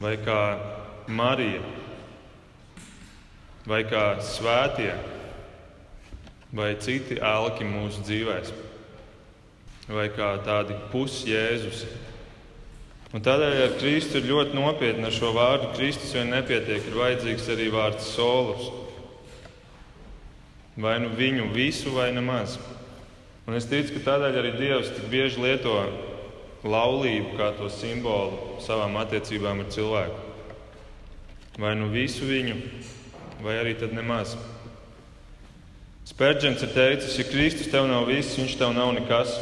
vai 0.00 0.16
kā 0.20 0.40
Marija, 1.08 1.62
vai 3.66 3.82
kā 3.88 4.04
svētie, 4.24 4.92
vai 6.56 6.72
citi 6.80 7.18
elki 7.20 7.66
mūsu 7.68 8.02
dzīvēm, 8.06 8.50
vai 9.92 10.06
kā 10.14 10.32
tādi 10.46 10.76
pusjēzus. 10.92 11.84
Un 13.14 13.22
tādēļ 13.24 13.60
ar 13.62 13.76
Kristu 13.78 14.18
ir 14.18 14.26
ļoti 14.28 14.56
nopietni 14.56 15.06
ar 15.06 15.14
šo 15.14 15.30
vārdu. 15.36 15.70
Kristus 15.76 16.10
vien 16.16 16.32
nepietiek, 16.32 16.82
ir 16.88 16.98
vajadzīgs 16.98 17.46
arī 17.54 17.68
vārds 17.72 18.08
solus. 18.16 18.66
Vai 20.76 20.98
nu 21.00 21.12
viņu 21.16 21.46
visu, 21.54 21.94
vai 21.94 22.10
nemaz. 22.12 22.58
Un 23.46 23.56
es 23.56 23.68
ticu, 23.70 23.94
ka 23.94 24.10
tādēļ 24.10 24.40
arī 24.40 24.52
Dievs 24.58 24.90
tik 24.96 25.06
bieži 25.12 25.44
lieto 25.44 25.78
laulību 26.66 27.36
kā 27.38 27.52
to 27.56 27.70
simbolu 27.70 28.58
savām 28.64 28.98
attiecībām 29.00 29.62
ar 29.62 29.70
cilvēku. 29.72 30.18
Vai 31.62 31.72
nu 31.78 31.88
visu 31.94 32.26
viņu, 32.28 32.58
vai 33.46 33.56
arī 33.62 33.76
tad 33.78 33.94
nemaz. 33.96 34.34
Spērģents 36.16 36.62
ir 36.64 36.70
teicis, 36.72 37.14
ja 37.20 37.24
Kristus 37.28 37.66
tev 37.68 37.84
nav 37.90 38.06
viss, 38.08 38.38
viņš 38.38 38.54
tev 38.56 38.70
nav 38.72 38.88
nekas. 38.96 39.34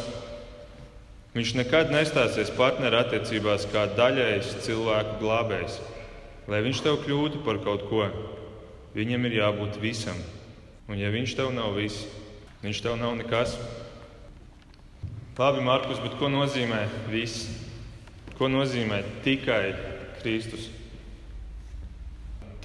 Viņš 1.31 1.52
nekad 1.54 1.93
nestāsies 1.95 2.49
partneru 2.57 2.99
attiecībās 2.99 3.69
kā 3.71 3.85
daļējs 3.95 4.49
cilvēku 4.64 5.21
glābējs. 5.21 5.76
Lai 6.50 6.59
viņš 6.66 6.81
tev 6.83 6.97
kļūtu 7.04 7.45
par 7.47 7.61
kaut 7.62 7.85
ko, 7.87 8.09
viņam 8.97 9.28
ir 9.28 9.37
jābūt 9.37 9.78
visam. 9.85 10.19
Un 10.90 10.99
ja 10.99 11.12
viņš 11.14 11.37
tev 11.38 11.52
nav 11.54 11.76
viss, 11.78 12.09
viņš 12.64 12.83
tev 12.83 12.99
nav 12.99 13.14
nekas. 13.21 13.54
Labi, 15.38 15.62
Markus, 15.62 16.02
bet 16.02 16.19
ko 16.19 16.26
nozīmē 16.26 16.83
viss? 17.07 17.52
Ko 18.35 18.50
nozīmē 18.50 18.99
tikai 19.23 19.76
Kristus? 20.25 20.66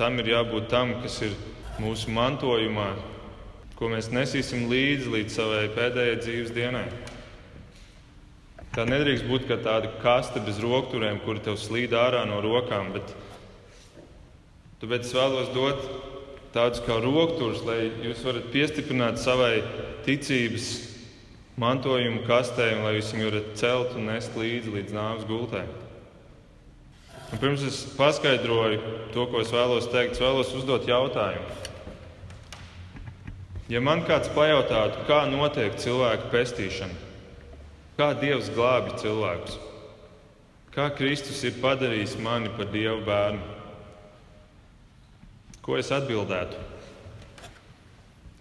Tam 0.02 0.18
ir 0.18 0.34
jābūt 0.34 0.66
tam, 0.74 0.98
kas 1.06 1.22
ir 1.30 1.38
mūsu 1.78 2.10
mantojumā, 2.18 2.90
ko 3.80 3.88
mēs 3.88 4.10
nesīsim 4.12 4.68
līdzi 4.68 5.14
līdz 5.14 5.36
savai 5.40 5.64
pēdējai 5.72 6.20
dzīves 6.20 6.52
dienai. 6.52 6.84
Tā 8.76 8.84
nedrīkst 8.86 9.26
būt 9.30 9.48
kā 9.48 9.56
tāda 9.64 9.90
kaste 10.04 10.44
bez 10.44 10.60
rokturiem, 10.62 11.22
kur 11.24 11.40
tev 11.42 11.56
slīd 11.58 11.96
ārā 11.96 12.26
no 12.28 12.42
rokām, 12.44 12.92
bet 12.94 13.16
tāpēc 14.84 15.08
es 15.08 15.16
vēlos 15.16 15.50
dot 15.56 15.88
tādus 16.54 16.84
kā 16.84 17.00
rokturus, 17.02 17.64
lai 17.64 17.88
jūs 18.04 18.22
varat 18.28 18.52
piestiprināt 18.52 19.22
savai 19.22 19.62
ticības 20.06 20.70
mantojumu 21.60 22.26
kastēm, 22.28 22.84
lai 22.84 22.98
jūs 22.98 23.14
viņu 23.16 23.32
varat 23.32 23.50
celt 23.64 23.96
un 23.96 24.12
nest 24.12 24.36
līdzi 24.38 24.76
līdz 24.76 24.96
nāves 24.96 25.28
gultē. 25.30 25.64
Un 27.30 27.40
pirms 27.40 27.64
es 27.64 27.82
paskaidroju 27.96 28.84
to, 29.16 29.26
ko 29.30 29.40
es 29.40 29.56
vēlos 29.56 29.88
teikt, 29.94 30.18
es 30.18 30.24
vēlos 30.24 30.52
uzdot 30.58 30.88
jautājumu. 30.90 31.69
Ja 33.70 33.78
man 33.86 34.02
kāds 34.02 34.32
pajautātu, 34.34 35.04
kā 35.06 35.28
notiek 35.30 35.76
cilvēku 35.78 36.32
pestīšana, 36.32 36.96
kā 38.00 38.08
Dievs 38.18 38.50
glābi 38.56 38.96
cilvēkus, 38.98 39.60
kā 40.74 40.88
Kristus 40.98 41.44
ir 41.46 41.60
padarījis 41.62 42.16
mani 42.26 42.50
par 42.58 42.72
Dieva 42.74 42.98
bērnu, 43.06 43.44
ko 45.62 45.78
es 45.78 45.94
atbildētu? 45.94 46.66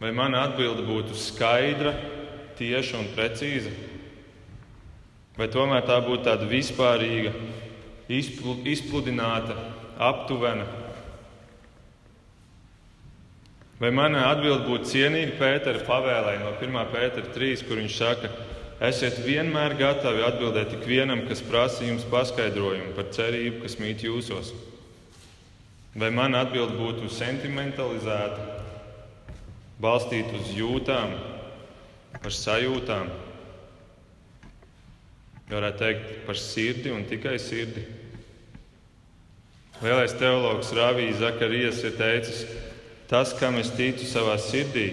Vai 0.01 0.15
mana 0.17 0.47
atbilde 0.47 0.87
būtu 0.89 1.19
skaidra, 1.19 1.93
tieša 2.57 2.97
un 3.03 3.13
precīza? 3.13 3.75
Vai 5.37 5.53
tomēr 5.53 5.85
tā 5.85 6.01
būtu 6.09 6.25
tāda 6.25 6.49
vispārīga, 6.49 7.37
izpludināta, 8.09 9.61
aptuvena? 10.09 10.78
Vai 13.79 13.93
mana 13.95 14.25
atbilde 14.33 14.67
būtu 14.67 14.91
cienīga 14.91 15.37
Pētera 15.39 15.85
pavēlē 15.87 16.39
no 16.41 16.51
1. 16.57 16.79
pētera 16.91 17.31
3, 17.35 17.61
kur 17.69 17.79
viņš 17.79 17.95
saka, 17.95 18.31
esiet 18.83 19.21
vienmēr 19.23 19.77
gatavi 19.79 20.25
atbildēt 20.27 20.75
ikvienam, 20.81 21.23
kas 21.29 21.45
prasa 21.47 21.87
jums 21.87 22.07
paskaidrojumu 22.11 22.97
par 22.97 23.13
cerību, 23.15 23.63
kas 23.63 23.79
mīt 23.79 24.03
jūsos? 24.03 24.51
Vai 25.99 26.11
mana 26.15 26.43
atbilde 26.43 26.75
būtu 26.79 27.11
sentimentalizēta, 27.11 28.51
balstīta 29.79 30.35
uz 30.41 30.51
jūtām, 30.59 31.15
par 32.19 32.35
sajūtām, 32.35 33.11
varētu 35.49 35.85
teikt 35.85 36.15
par 36.27 36.39
sirdi 36.39 36.91
un 36.91 37.07
tikai 37.07 37.39
sirdi. 37.39 37.87
Lielais 39.79 40.19
teologs 40.19 40.75
Rāvijas 40.75 41.21
Zakarijas 41.23 41.85
ir 41.87 41.95
teicis, 41.95 42.43
tas, 43.09 43.33
kam 43.37 43.57
es 43.61 43.73
ticu 43.75 44.07
savā 44.09 44.37
sirdī, 44.41 44.89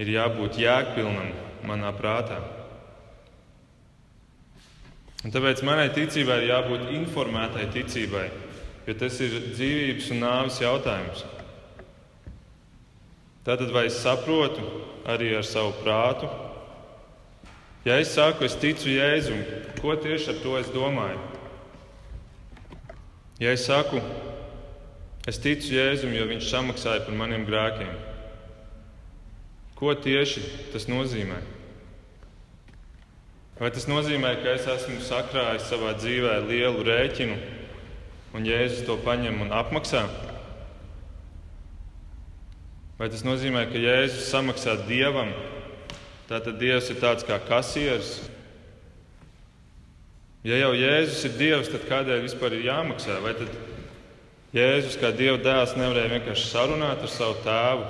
ir 0.00 0.12
jābūt 0.14 0.60
jēgpilnam 0.60 1.32
manā 1.68 1.92
prātā. 1.96 2.38
Un 5.20 5.32
tāpēc 5.34 5.60
manai 5.68 5.90
ticībai 5.92 6.38
ir 6.40 6.50
jābūt 6.54 6.86
informētai 6.96 7.66
ticībai, 7.74 8.28
jo 8.86 8.94
tas 9.02 9.18
ir 9.20 9.36
dzīvības 9.50 10.12
un 10.14 10.22
nāves 10.24 10.60
jautājums. 10.62 11.26
Tātad, 13.44 13.68
vai 13.72 13.86
es 13.88 13.98
saprotu 14.00 14.64
arī 15.08 15.34
ar 15.36 15.44
savu 15.44 15.74
prātu? 15.80 16.28
Ja 17.84 17.96
es 18.00 18.12
saku, 18.12 18.44
es 18.44 18.56
ticu 18.60 18.92
Jēzum, 18.92 19.40
ko 19.80 19.94
tieši 19.96 20.34
ar 20.34 20.40
to 20.42 20.56
es 20.60 20.68
domāju? 20.72 21.20
Ja 23.40 23.54
es 23.56 23.64
saku, 23.64 24.02
es 25.28 25.40
ticu 25.42 25.74
Jēzum, 25.74 26.14
jo 26.16 26.24
Viņš 26.30 26.48
samaksāja 26.48 27.04
par 27.04 27.16
maniem 27.16 27.44
grēkiem, 27.48 27.90
ko 29.76 29.92
tieši 29.96 30.44
tas 30.72 30.86
nozīmē? 30.88 31.40
Vai 33.60 33.68
tas 33.72 33.84
nozīmē, 33.84 34.38
ka 34.40 34.54
es 34.56 34.64
esmu 34.72 35.02
sakrājis 35.04 35.66
savā 35.68 35.92
dzīvē 35.98 36.38
lielu 36.46 36.84
rēķinu, 36.86 37.36
un 38.32 38.46
Jēzus 38.48 38.86
to 38.88 38.96
paņem 39.04 39.42
un 39.44 39.52
apmaksā? 39.52 40.06
Vai 43.00 43.08
tas 43.12 43.24
nozīmē, 43.24 43.66
ka 43.68 43.80
Jēzus 43.80 44.30
samaksā 44.32 44.78
Dievam? 44.88 45.32
Tātad 46.28 46.60
Dievs 46.60 46.88
ir 46.92 47.00
tāds 47.02 47.24
kā 47.26 47.40
kasieris. 47.42 48.20
Ja 50.46 50.56
jau 50.60 50.72
Jēzus 50.76 51.24
ir 51.28 51.36
Dievs, 51.36 51.70
tad 51.72 51.84
kādēļ 51.88 52.20
vispār 52.24 52.56
ir 52.56 52.68
jāmaksā? 52.68 53.16
Vai 53.24 53.32
tad 53.40 53.56
Jēzus 54.54 54.96
kā 54.98 55.12
Dieva 55.14 55.38
dēls 55.38 55.76
nevarēja 55.78 56.12
vienkārši 56.16 56.46
sarunāt 56.50 57.04
ar 57.06 57.12
savu 57.12 57.36
tēvu? 57.44 57.84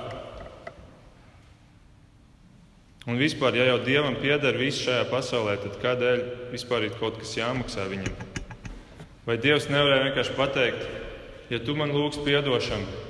Un 3.09 3.17
vispār, 3.17 3.57
ja 3.57 3.65
jau 3.71 3.79
Dievam 3.81 4.17
pieder 4.21 4.59
viss 4.61 4.83
šajā 4.85 5.07
pasaulē, 5.09 5.55
tad 5.63 5.79
kādēļ 5.81 6.25
vispār 6.51 6.85
ir 6.85 6.97
kaut 6.99 7.17
kas 7.17 7.33
jāmaksā 7.39 7.87
viņam? 7.89 8.13
Vai 9.25 9.39
Dievs 9.41 9.71
nevarēja 9.73 10.09
vienkārši 10.09 10.37
pateikt, 10.37 10.85
ja 11.49 11.61
tu 11.65 11.73
man 11.77 11.93
lūgsi 11.95 12.37
atdošanu, 12.37 13.09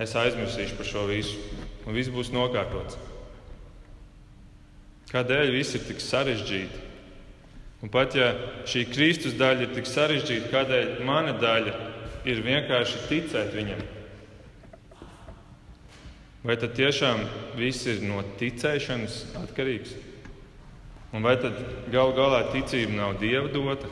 Es 0.00 0.14
aizmirsīšu 0.16 0.78
par 0.78 0.88
šo 0.88 1.02
visu, 1.06 1.36
un 1.84 1.94
viss 1.94 2.10
būs 2.12 2.32
nokārtots. 2.32 2.96
Kādēļ 5.12 5.52
viss 5.52 5.76
ir 5.76 5.84
tik 5.84 6.00
sarežģīti? 6.00 6.80
Un 7.84 7.90
pat 7.92 8.14
ja 8.16 8.30
šī 8.70 8.86
Kristus 8.88 9.36
daļa 9.36 9.66
ir 9.66 9.74
tik 9.76 9.90
sarežģīta, 9.90 10.48
kādēļ 10.52 10.92
mana 11.04 11.34
daļa 11.36 11.74
ir 11.74 11.91
vienkārši 12.24 13.02
ticēt 13.08 13.50
viņam? 13.56 13.82
Vai 16.42 16.56
tad 16.58 16.72
tiešām 16.74 17.22
viss 17.54 17.86
ir 17.86 18.02
no 18.02 18.22
ticēšanas 18.38 19.18
atkarīgs? 19.42 19.92
Un 21.12 21.22
vai 21.22 21.36
tad 21.38 21.58
galu 21.92 22.14
galā 22.16 22.40
ticība 22.54 22.96
nav 22.96 23.18
dieva 23.20 23.50
dota? 23.52 23.90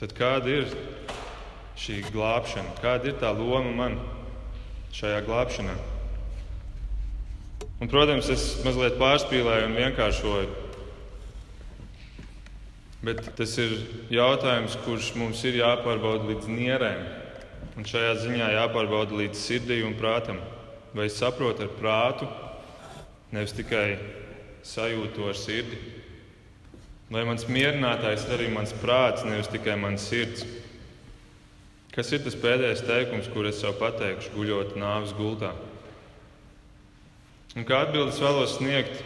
Tad 0.00 0.14
kāda 0.16 0.60
ir 0.62 0.70
šī 1.80 1.98
glābšana? 2.08 2.76
Kāda 2.80 3.10
ir 3.10 3.18
tā 3.20 3.32
loma 3.36 3.72
man 3.76 3.98
šajā 4.96 5.20
glābšanā? 5.26 5.76
Un, 7.80 7.88
protams, 7.88 8.28
es 8.32 8.46
mazliet 8.64 8.98
pārspīlēju 9.00 9.68
un 9.70 9.76
vienkāršoju. 9.76 10.69
Bet 13.00 13.22
tas 13.32 13.54
ir 13.56 13.78
jautājums, 14.12 14.74
kurš 14.84 15.14
mums 15.16 15.40
ir 15.48 15.56
jāpārbauda 15.62 16.26
līdz 16.28 16.48
nierēm. 16.52 17.06
Un 17.80 17.86
šajā 17.88 18.10
ziņā 18.26 18.50
jāpārbauda 18.52 19.16
līdz 19.22 19.40
sirdī 19.40 19.78
un 19.86 19.94
prātam. 19.96 20.36
Vai 20.92 21.06
es 21.08 21.16
saprotu 21.16 21.64
ar 21.64 21.70
prātu, 21.78 22.28
nevis 23.32 23.54
tikai 23.56 23.94
sajūtu 24.68 25.30
ar 25.30 25.38
sirdi? 25.38 25.78
Vai 27.10 27.24
mans 27.24 27.46
mierinātājs 27.48 28.26
ir 28.28 28.34
arī 28.36 28.50
mans 28.52 28.74
prāts, 28.82 29.24
nevis 29.24 29.48
tikai 29.48 29.78
mans 29.80 30.04
sirds? 30.04 30.44
Kas 31.94 32.12
ir 32.12 32.20
tas 32.22 32.36
pēdējais 32.38 32.84
teikums, 32.84 33.30
kur 33.32 33.48
es 33.48 33.62
sev 33.62 33.80
pateikšu, 33.80 34.34
guļot 34.36 34.76
nāves 34.78 35.16
gultā? 35.16 35.54
Un 37.56 37.64
kā 37.66 37.80
atbildes 37.86 38.20
vēlos 38.22 38.58
sniegt 38.60 39.00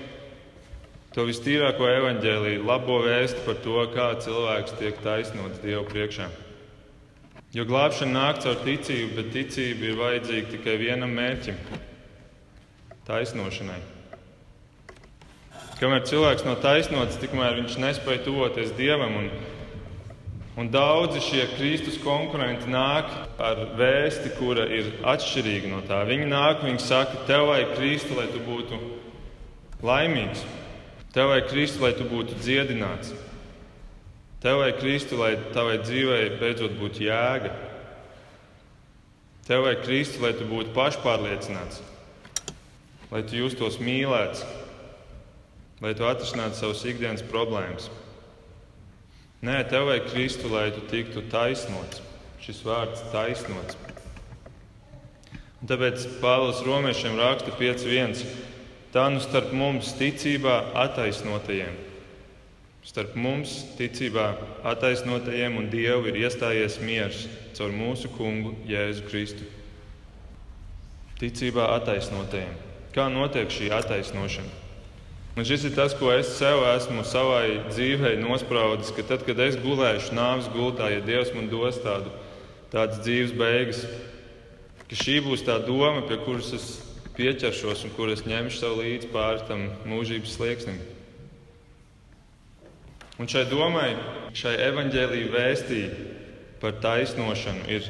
to 1.15 1.25
vistīrāko 1.29 1.87
evaņģēlīju, 1.87 2.65
labo 2.67 2.99
vēstu 3.05 3.45
par 3.47 3.61
to, 3.63 3.79
kā 3.95 4.09
cilvēks 4.25 4.77
tiek 4.81 4.99
taisnots 5.05 5.63
Dievu 5.63 5.87
priekšā. 5.91 6.29
Jo 7.55 7.65
glābšana 7.69 8.13
nāk 8.19 8.43
caur 8.43 8.59
ticību, 8.65 9.15
bet 9.15 9.33
ticība 9.35 9.91
ir 9.91 9.99
vajadzīga 10.01 10.55
tikai 10.57 10.77
vienam 10.81 11.15
mērķim- 11.15 11.59
taisnošanai. 13.09 13.81
Kamēr 15.79 16.03
cilvēks 16.11 16.45
nav 16.47 16.61
taisnots, 16.63 17.21
tikmēr 17.23 17.61
viņš 17.63 17.79
nespēja 17.79 18.25
tuvoties 18.27 18.75
Dievam. 18.75 19.17
Un 19.23 19.31
Un 20.55 20.69
daudzi 20.71 21.19
šie 21.19 21.49
Kristus 21.57 21.97
konkurenti 21.99 22.69
nāk 22.71 23.09
ar 23.43 23.59
vēsti, 23.75 24.37
kura 24.39 24.69
ir 24.71 24.93
atšķirīga 25.03 25.71
no 25.73 25.81
tā. 25.83 26.05
Viņi 26.07 26.29
nāk, 26.31 26.63
viņi 26.63 26.79
saka, 26.79 27.25
tev 27.27 27.49
vajag 27.49 27.73
Kristu, 27.75 28.15
lai 28.15 28.29
tu 28.31 28.39
būtu 28.47 28.79
laimīgs. 29.83 30.45
Tev 31.15 31.29
vajag 31.31 31.45
Kristu, 31.47 31.85
lai 31.85 31.93
tu 31.95 32.05
būtu 32.11 32.35
dziedināts. 32.43 33.13
Tev 34.43 34.59
vajag 34.59 34.81
Kristu, 34.81 35.19
lai 35.21 35.37
tavai 35.55 35.77
dzīvei 35.79 36.33
beidzot 36.41 36.73
būtu 36.75 37.05
jēga. 37.07 37.53
Tev 39.47 39.63
vajag 39.63 39.85
Kristu, 39.87 40.25
lai 40.25 40.33
tu 40.35 40.49
būtu 40.51 40.73
pašpārliecināts, 40.75 41.79
lai 43.13 43.21
tu 43.23 43.39
justos 43.39 43.79
mīlēts, 43.79 44.43
lai 45.85 45.93
tu 45.95 46.09
atrisinātu 46.09 46.59
savas 46.59 46.83
ikdienas 46.83 47.23
problēmas. 47.31 47.87
Nē, 49.45 49.61
tev 49.71 49.87
vajag 49.93 50.09
Kristu, 50.11 50.51
lai 50.51 50.73
tu 50.75 50.83
tiktu 50.91 51.23
taisnots. 51.31 52.03
Šis 52.43 52.59
vārds- 52.67 53.07
taisnots. 53.15 53.79
Un 55.63 55.71
tāpēc 55.71 56.09
Pāvils 56.19 56.65
Romiešiem 56.67 57.15
raksta 57.23 57.55
5.1. 57.55 58.27
Tā 58.95 59.09
nu 59.11 59.19
starp 59.19 59.49
mums 59.51 59.89
ticībā 59.99 60.53
attaisnotajiem. 60.85 61.75
Starp 62.87 63.17
mums 63.19 63.57
ticībā 63.75 64.29
attaisnotajiem 64.71 65.57
un 65.59 65.67
Dievu 65.73 66.13
ir 66.13 66.21
iestājies 66.21 66.77
miers 66.79 67.25
caur 67.59 67.75
mūsu 67.75 68.13
kungu 68.15 68.53
Jēzu 68.71 69.03
Kristu. 69.09 69.49
Ticībā 71.19 71.73
attaisnotajiem. 71.81 72.55
Kā 72.95 73.09
notiek 73.11 73.51
šī 73.51 73.73
attaisnošana? 73.75 74.63
Un 75.35 75.43
šis 75.43 75.67
ir 75.67 75.75
tas, 75.75 75.99
ko 75.99 76.15
es 76.15 76.31
sev 76.39 76.63
esmu 76.77 77.03
savai 77.03 77.65
dzīvei 77.73 78.15
nospraudis, 78.23 78.95
ka 78.95 79.03
tad, 79.03 79.27
kad 79.27 79.43
es 79.43 79.59
gulēšu 79.59 80.15
nāves 80.15 80.47
gultā, 80.55 80.93
ja 80.95 81.03
Dievs 81.03 81.35
man 81.35 81.51
dos 81.51 81.83
tādu, 81.83 82.15
tādas 82.71 83.03
dzīves 83.03 83.35
beigas, 83.35 83.83
ka 84.87 85.03
šī 85.03 85.19
būs 85.27 85.43
tā 85.43 85.59
doma, 85.67 86.07
pie 86.07 86.23
kuras 86.23 86.55
es 86.55 86.69
pieķeršos 87.17 87.85
un 87.87 87.95
kuras 87.95 88.25
ņemšu 88.27 88.61
sev 88.61 88.79
līdzi 88.81 89.11
pāri 89.15 89.45
tam 89.49 89.69
mūžības 89.89 90.35
slieksnim. 90.37 90.81
Un 93.23 93.31
šai 93.31 93.45
domai, 93.47 93.93
šai 94.35 94.57
evaņģēlīju 94.73 95.31
vēstī 95.31 95.83
par 96.63 96.75
taisnošanu 96.83 97.69
ir 97.71 97.87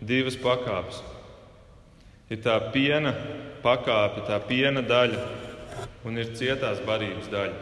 divas 0.00 0.36
pakāpes. 0.38 1.00
Ir 2.30 2.38
tā 2.44 2.54
piena 2.70 3.10
pakāpe, 3.64 4.22
tā 4.28 4.38
piena 4.46 4.84
daļa, 4.86 5.24
un 6.06 6.22
ir 6.22 6.30
cietās 6.38 6.78
barības 6.86 7.26
daļa. 7.32 7.58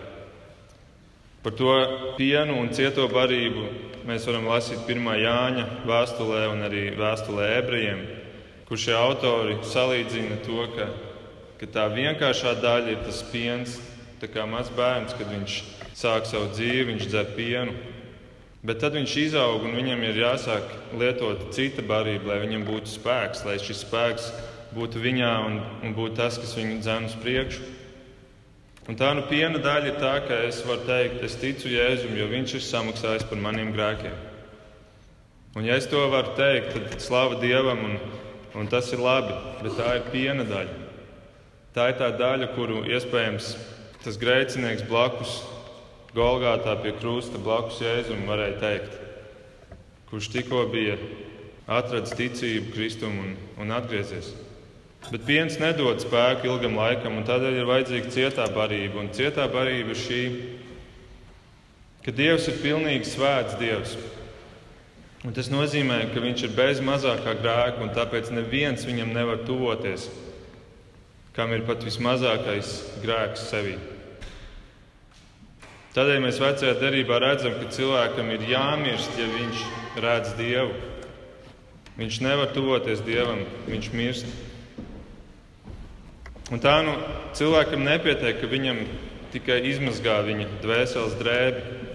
Par 1.43 1.55
to 1.57 1.73
pienu 2.19 2.59
un 2.61 2.69
cieto 2.75 3.07
barību 3.09 3.65
mēs 4.09 4.27
varam 4.29 4.51
lasīt 4.51 4.85
1. 4.85 5.09
Jāņa 5.23 5.67
vēstulē 5.89 6.45
un 6.53 6.65
arī 6.67 6.83
vēstulē 6.99 7.49
ebrejiem, 7.63 8.03
kur 8.69 8.81
šie 8.81 8.93
autori 8.97 9.57
salīdzina 9.65 10.43
to, 10.45 10.65
ka, 10.77 10.91
ka 11.61 11.69
tā 11.73 11.87
vienkāršā 11.95 12.59
daļa 12.61 12.93
ir 12.93 13.07
tas 13.07 13.23
piens, 13.33 13.79
kā 14.21 14.45
mazs 14.51 14.75
bērns, 14.77 15.15
kad 15.17 15.31
viņš 15.31 15.55
sāk 15.97 16.27
savu 16.29 16.51
dzīvi, 16.53 16.91
viņš 16.93 17.09
dzer 17.09 17.33
pienu. 17.37 17.73
Bet 18.69 18.81
tad 18.83 18.97
viņš 18.99 19.15
izaug 19.23 19.65
un 19.65 19.77
viņam 19.79 20.03
ir 20.05 20.21
jāsāk 20.21 20.73
lietot 20.99 21.49
cita 21.55 21.83
barība, 21.87 22.33
lai 22.33 22.41
viņam 22.43 22.67
būtu 22.67 22.91
spēks, 22.91 23.45
lai 23.47 23.57
šis 23.63 23.85
spēks 23.87 24.31
būtu 24.75 25.01
viņā 25.01 25.33
un, 25.47 25.61
un 25.87 25.95
būtu 25.97 26.19
tas, 26.19 26.37
kas 26.43 26.57
viņu 26.59 26.81
dzēn 26.83 27.07
uz 27.09 27.15
priekšu. 27.23 27.63
Un 28.89 28.97
tā 28.97 29.13
nu 29.15 29.23
piena 29.29 29.61
daļa 29.63 29.91
ir 29.91 29.99
tā, 30.01 30.15
ka 30.25 30.43
es 30.49 30.63
varu 30.67 30.85
teikt, 30.89 31.23
es 31.25 31.37
ticu 31.41 31.69
Jēzum, 31.71 32.15
jo 32.17 32.29
Viņš 32.29 32.55
ir 32.57 32.65
samaksājis 32.65 33.27
par 33.29 33.41
maniem 33.41 33.73
grēkiem. 33.77 34.15
Un, 35.57 35.65
ja 35.65 35.77
es 35.77 35.89
to 35.91 36.01
varu 36.09 36.33
teikt, 36.39 36.75
tad 36.77 37.05
slava 37.05 37.37
Dievam, 37.41 37.85
un, 37.85 37.99
un 38.59 38.69
tas 38.71 38.91
ir 38.93 39.03
labi, 39.03 39.35
bet 39.63 39.77
tā 39.79 39.95
ir 39.99 40.09
piena 40.13 40.47
daļa. 40.49 40.77
Tā 41.77 41.91
ir 41.93 41.99
tā 42.01 42.09
daļa, 42.19 42.51
kuru 42.57 42.83
iespējams 42.91 43.53
tas 44.03 44.19
grēcinieks 44.19 44.87
blakus 44.89 45.41
Golgātā 46.17 46.75
pie 46.83 46.95
krusta, 46.97 47.39
blakus 47.39 47.83
Jēzum 47.85 48.27
varēja 48.27 48.59
teikt. 48.63 48.99
kurš 50.09 50.31
tikko 50.33 50.63
bija 50.73 50.97
atradzis 51.69 52.17
ticību 52.17 52.73
Kristum 52.73 53.19
un, 53.21 53.35
un 53.61 53.75
atgriezies. 53.77 54.31
Bet 55.13 55.27
piens 55.29 55.59
nedod 55.61 56.01
spēku 56.01 56.49
ilgam 56.49 56.79
laikam, 56.81 57.19
un 57.21 57.27
tādēļ 57.29 57.61
ir 57.61 57.69
vajadzīga 57.69 58.13
cietā 58.13 58.47
barība. 58.55 59.03
Un 59.03 59.13
cietā 59.15 59.45
barība 59.53 59.93
ir 59.93 60.01
šī, 60.01 60.23
ka 62.05 62.15
Dievs 62.17 62.49
ir 62.49 62.59
pilnīgi 62.65 63.07
svēts 63.13 63.59
Dievs. 63.61 63.95
Un 65.27 65.35
tas 65.35 65.49
nozīmē, 65.51 66.05
ka 66.13 66.23
Viņš 66.23 66.45
ir 66.47 66.53
bez 66.55 66.81
mazākā 66.85 67.35
grēka, 67.41 67.83
un 67.83 67.95
tāpēc 67.95 68.31
neviens 68.31 68.87
viņam 68.87 69.11
nevar 69.17 69.43
tuvoties, 69.49 70.07
kam 71.35 71.51
ir 71.55 71.65
pat 71.67 71.83
vismazākais 71.87 72.75
grēks 73.03 73.49
sevī. 73.51 73.75
Tādēļ 75.97 76.21
mēs 76.23 76.39
vecajā 76.39 76.77
derībā 76.79 77.19
redzam, 77.19 77.57
ka 77.59 77.73
cilvēkam 77.75 78.31
ir 78.31 78.45
jāmirst, 78.47 79.17
ja 79.19 79.27
viņš 79.33 79.65
redz 80.05 80.37
Dievu. 80.39 80.77
Viņš 81.99 82.21
nevar 82.23 82.53
tuvoties 82.55 83.03
Dievam, 83.03 83.41
viņš 83.67 83.89
mirst. 83.99 84.29
Un 86.55 86.63
tā 86.63 86.77
nu 86.87 86.95
cilvēkam 87.35 87.83
nepietiek, 87.83 88.39
ka 88.39 88.47
viņam 88.47 88.85
tikai 89.35 89.59
izmazgā 89.73 90.21
viņa 90.29 90.47
dvēseles 90.63 91.19
drēbi. 91.19 91.88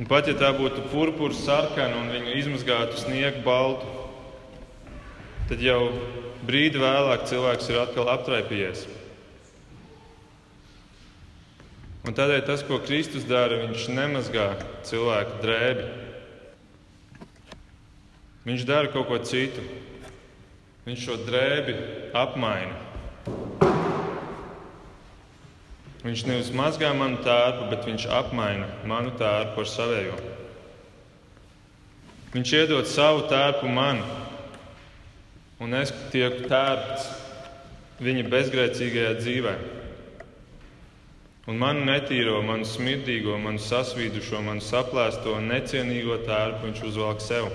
Un 0.00 0.08
pat 0.08 0.30
ja 0.30 0.32
tā 0.32 0.48
būtu 0.56 0.86
purpura 0.88 1.36
sarkana 1.36 1.98
un 2.00 2.08
viņu 2.08 2.32
izmazgātu 2.40 2.96
sniegu 3.02 3.42
baltu, 3.44 3.84
tad 5.50 5.60
jau 5.60 5.90
brīdi 6.48 6.80
vēlāk 6.80 7.26
cilvēks 7.28 7.68
ir 7.68 7.82
atkal 7.82 8.08
aptraipījies. 8.08 8.86
Un 12.08 12.16
tādēļ 12.16 12.46
tas, 12.48 12.64
ko 12.64 12.80
Kristus 12.80 13.28
dara, 13.28 13.60
viņš 13.66 13.90
nemazgā 13.92 14.46
cilvēku 14.88 15.36
drēbi. 15.44 15.88
Viņš 18.48 18.64
dara 18.64 18.88
kaut 18.88 19.10
ko 19.10 19.20
citu. 19.20 19.66
Viņš 20.86 21.04
šo 21.04 21.18
drēbi 21.26 21.76
apmaina. 22.16 22.89
Viņš 26.00 26.22
nevis 26.28 26.52
mazgā 26.56 26.92
manu 26.96 27.18
tērpu, 27.24 27.66
bet 27.72 27.84
viņš 27.88 28.06
apmaina 28.20 28.68
manu 28.88 29.12
tērpu 29.20 29.60
ar 29.60 29.68
savējo. 29.68 30.20
Viņš 32.32 32.54
iedod 32.56 32.88
savu 32.88 33.26
tērpu 33.28 33.68
man, 33.68 34.00
un 35.60 35.76
es 35.76 35.92
tieku 36.14 36.46
tērpts 36.48 37.10
viņa 38.00 38.24
bezgrēcīgajā 38.32 39.12
dzīvēm 39.20 39.68
un 41.50 41.58
manu 41.58 41.82
netīro, 41.88 42.38
manu 42.46 42.66
smirdīgo, 42.68 43.34
manu 43.42 43.58
sasvīdušo, 43.64 44.38
manu 44.46 44.62
saplēsto 44.62 45.34
un 45.34 45.48
necienīgo 45.50 46.20
tērpu 46.26 46.68
viņš 46.68 46.82
uzvelk 46.90 47.24
sev. 47.24 47.48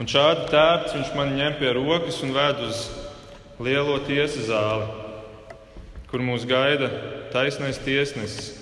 Un 0.00 0.08
šādu 0.08 0.46
tērpu 0.48 0.94
viņš 0.94 1.10
man 1.18 1.34
ņem 1.36 1.58
pie 1.58 1.74
rokas 1.76 2.22
un 2.24 2.32
ved 2.36 2.62
uz 2.64 2.86
lielo 3.60 3.98
tiesas 4.06 4.48
zāli, 4.48 4.86
kur 6.10 6.22
mūs 6.26 6.46
gaida 6.48 6.90
taisnais 7.30 7.78
tiesnesis. 7.84 8.56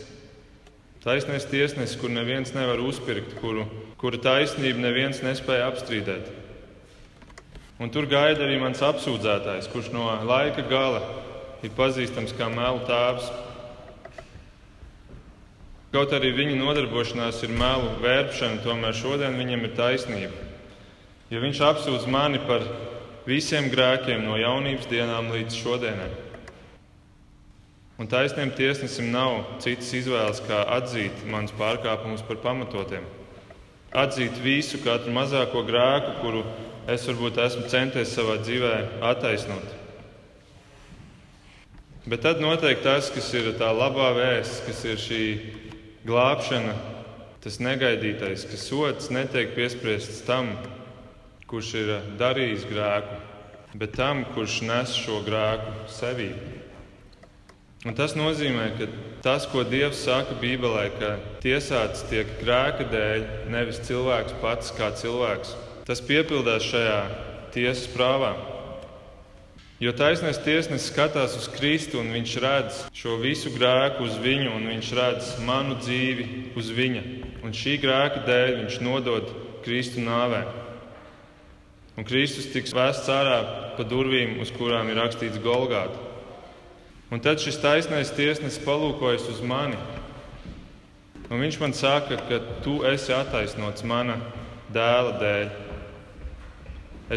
Taisnais 1.04 1.46
tiesnesis, 1.48 1.96
kur 1.96 2.12
neviens 2.12 2.52
nevar 2.52 2.82
uzpirkt, 2.84 3.38
kuru, 3.40 3.64
kura 4.00 4.20
taisnību 4.20 4.82
neviens 4.82 5.22
nespēja 5.24 5.70
apstrīdēt. 5.70 6.28
Un 7.78 7.92
tur 7.94 8.08
gaida 8.10 8.42
arī 8.44 8.58
mans 8.60 8.82
apsūdzētājs, 8.82 9.70
kurš 9.72 9.92
no 9.94 10.10
laika 10.26 10.64
gala 10.68 11.00
ir 11.62 11.72
pazīstams 11.78 12.34
kā 12.36 12.50
melu 12.52 12.82
tēvs. 12.88 13.30
Kaut 15.94 16.12
arī 16.12 16.34
viņa 16.36 16.58
nodarbošanās 16.58 17.40
ir 17.46 17.54
melu 17.56 17.94
vērpšana, 18.02 18.60
tomēr 18.66 18.98
šodien 18.98 19.38
viņam 19.40 19.64
ir 19.64 19.76
taisnība. 19.78 20.46
Jo 21.32 21.40
viņš 21.40 21.64
apsūdz 21.70 22.08
mani 22.10 22.42
par 22.44 22.66
visiem 23.28 23.70
grēkiem 23.72 24.26
no 24.26 24.36
jaunības 24.36 24.90
dienām 24.90 25.32
līdz 25.32 25.62
šodienai. 25.62 26.27
Un 27.98 28.06
taisniem 28.06 28.52
tiesnesim 28.54 29.08
nav 29.10 29.40
citas 29.58 29.88
izvēles, 29.98 30.38
kā 30.46 30.60
atzīt 30.76 31.24
manus 31.26 31.50
pārkāpumus 31.58 32.22
par 32.28 32.38
pamatotiem. 32.44 33.02
Atzīt 33.90 34.36
visu, 34.38 34.78
katru 34.84 35.10
mazāko 35.16 35.64
grēku, 35.66 36.12
kuru 36.20 36.44
es 36.86 37.08
varbūt 37.08 37.40
esmu 37.42 37.64
centies 37.72 38.12
savā 38.14 38.36
dzīvē 38.44 38.74
attaisnot. 39.08 39.74
Bet 42.08 42.22
tad 42.22 42.38
notiek 42.40 42.78
tas, 42.84 43.10
kas 43.10 43.32
ir 43.34 43.50
tā 43.58 43.72
labā 43.74 44.12
vēsts, 44.16 44.62
kas 44.68 44.84
ir 44.86 45.02
šī 45.02 45.24
glābšana, 46.06 46.76
tas 47.42 47.58
negaidītais, 47.58 48.46
ka 48.46 48.60
sots 48.62 49.10
netiek 49.10 49.56
piespriests 49.58 50.22
tam, 50.28 50.54
kurš 51.50 51.74
ir 51.82 51.92
darījis 52.22 52.68
grēku, 52.70 53.18
bet 53.74 53.98
tam, 53.98 54.22
kurš 54.38 54.62
nes 54.70 54.94
šo 55.02 55.18
grēku 55.26 55.90
sevī. 55.98 56.30
Un 57.88 57.94
tas 57.96 58.12
nozīmē, 58.12 58.66
ka 58.76 58.86
tas, 59.24 59.46
ko 59.48 59.62
Dievs 59.64 60.02
saka 60.04 60.34
Bībelē, 60.36 60.90
ka 60.98 61.14
tiesāts 61.40 62.02
tiek 62.10 62.28
grēka 62.42 62.84
dēļ, 62.92 63.22
nevis 63.48 63.80
cilvēks 63.86 64.34
pats 64.42 64.74
kā 64.76 64.90
cilvēks, 64.92 65.54
tas 65.88 66.02
piepildās 66.04 66.66
šajā 66.68 66.98
tiesas 67.54 67.86
prāvā. 67.94 68.34
Jo 69.80 69.94
taisnais 69.96 70.36
tiesnesis 70.44 70.90
skatās 70.90 71.38
uz 71.38 71.46
Kristu 71.54 72.02
un 72.02 72.10
viņš 72.12 72.34
redz 72.44 72.82
šo 72.98 73.16
visu 73.22 73.54
grēku 73.54 74.04
uz 74.04 74.18
viņu, 74.20 74.50
un 74.58 74.68
viņš 74.68 74.90
redz 74.98 75.30
manu 75.46 75.78
dzīvi 75.80 76.26
uz 76.60 76.68
viņa. 76.74 77.04
Un 77.46 77.56
šī 77.56 77.78
grēka 77.80 78.20
dēļ 78.26 78.52
viņš 78.64 78.80
nodod 78.84 79.32
Kristu 79.64 80.04
nāvē. 80.04 80.42
Un 81.96 82.04
Kristus 82.04 82.50
tiks 82.52 82.76
vēsts 82.76 83.08
ārā 83.08 83.40
pa 83.78 83.88
durvīm, 83.88 84.36
uz 84.44 84.52
kurām 84.52 84.92
ir 84.92 85.00
rakstīts 85.00 85.40
Golgāta. 85.40 86.07
Un 87.08 87.22
tad 87.24 87.40
šis 87.40 87.56
taisnais 87.62 88.10
tiesnesis 88.12 88.60
palūkojas 88.66 89.30
uz 89.32 89.40
mani. 89.40 89.78
Un 91.28 91.40
viņš 91.40 91.56
man 91.60 91.72
saka, 91.76 92.18
ka 92.28 92.40
tu 92.64 92.82
esi 92.88 93.14
attaisnots 93.16 93.84
mana 93.88 94.18
dēla 94.72 95.14
dēļ. 95.22 95.48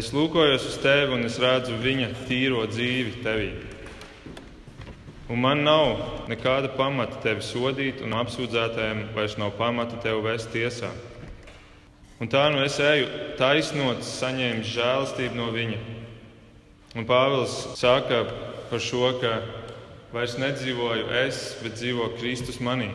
Es 0.00 0.08
lūkojos 0.16 0.64
uz 0.70 0.78
tevi 0.80 1.12
un 1.12 1.28
es 1.28 1.36
redzu 1.40 1.76
viņa 1.76 2.08
tīro 2.24 2.64
dzīvi 2.70 3.20
tevī. 3.20 3.50
Un 5.28 5.40
man 5.44 5.60
nav 5.64 6.26
nekāda 6.32 6.72
pamata 6.72 7.20
tevi 7.24 7.44
sodīt, 7.44 8.00
un 8.04 8.16
apsūdzētājiem 8.16 9.10
vairs 9.12 9.36
nav 9.40 9.52
pamata 9.60 10.00
tevi 10.00 10.24
vest 10.24 10.48
tiesā. 10.52 10.88
Un 12.20 12.28
tā 12.32 12.46
nu 12.54 12.60
es 12.64 12.78
eju 12.80 13.08
taisnots, 13.36 14.16
saņēmis 14.20 14.72
žēlastību 14.72 15.36
no 15.36 15.50
viņa. 15.52 15.78
Un 16.96 17.08
Pāvils 17.08 17.54
saka 17.80 18.24
par 18.70 18.80
šo, 18.80 19.08
ka 19.20 19.40
vairs 20.12 20.38
nedzīvoju 20.40 21.10
es, 21.24 21.44
bet 21.62 21.78
dzīvo 21.80 22.12
Kristus 22.18 22.60
manī. 22.62 22.90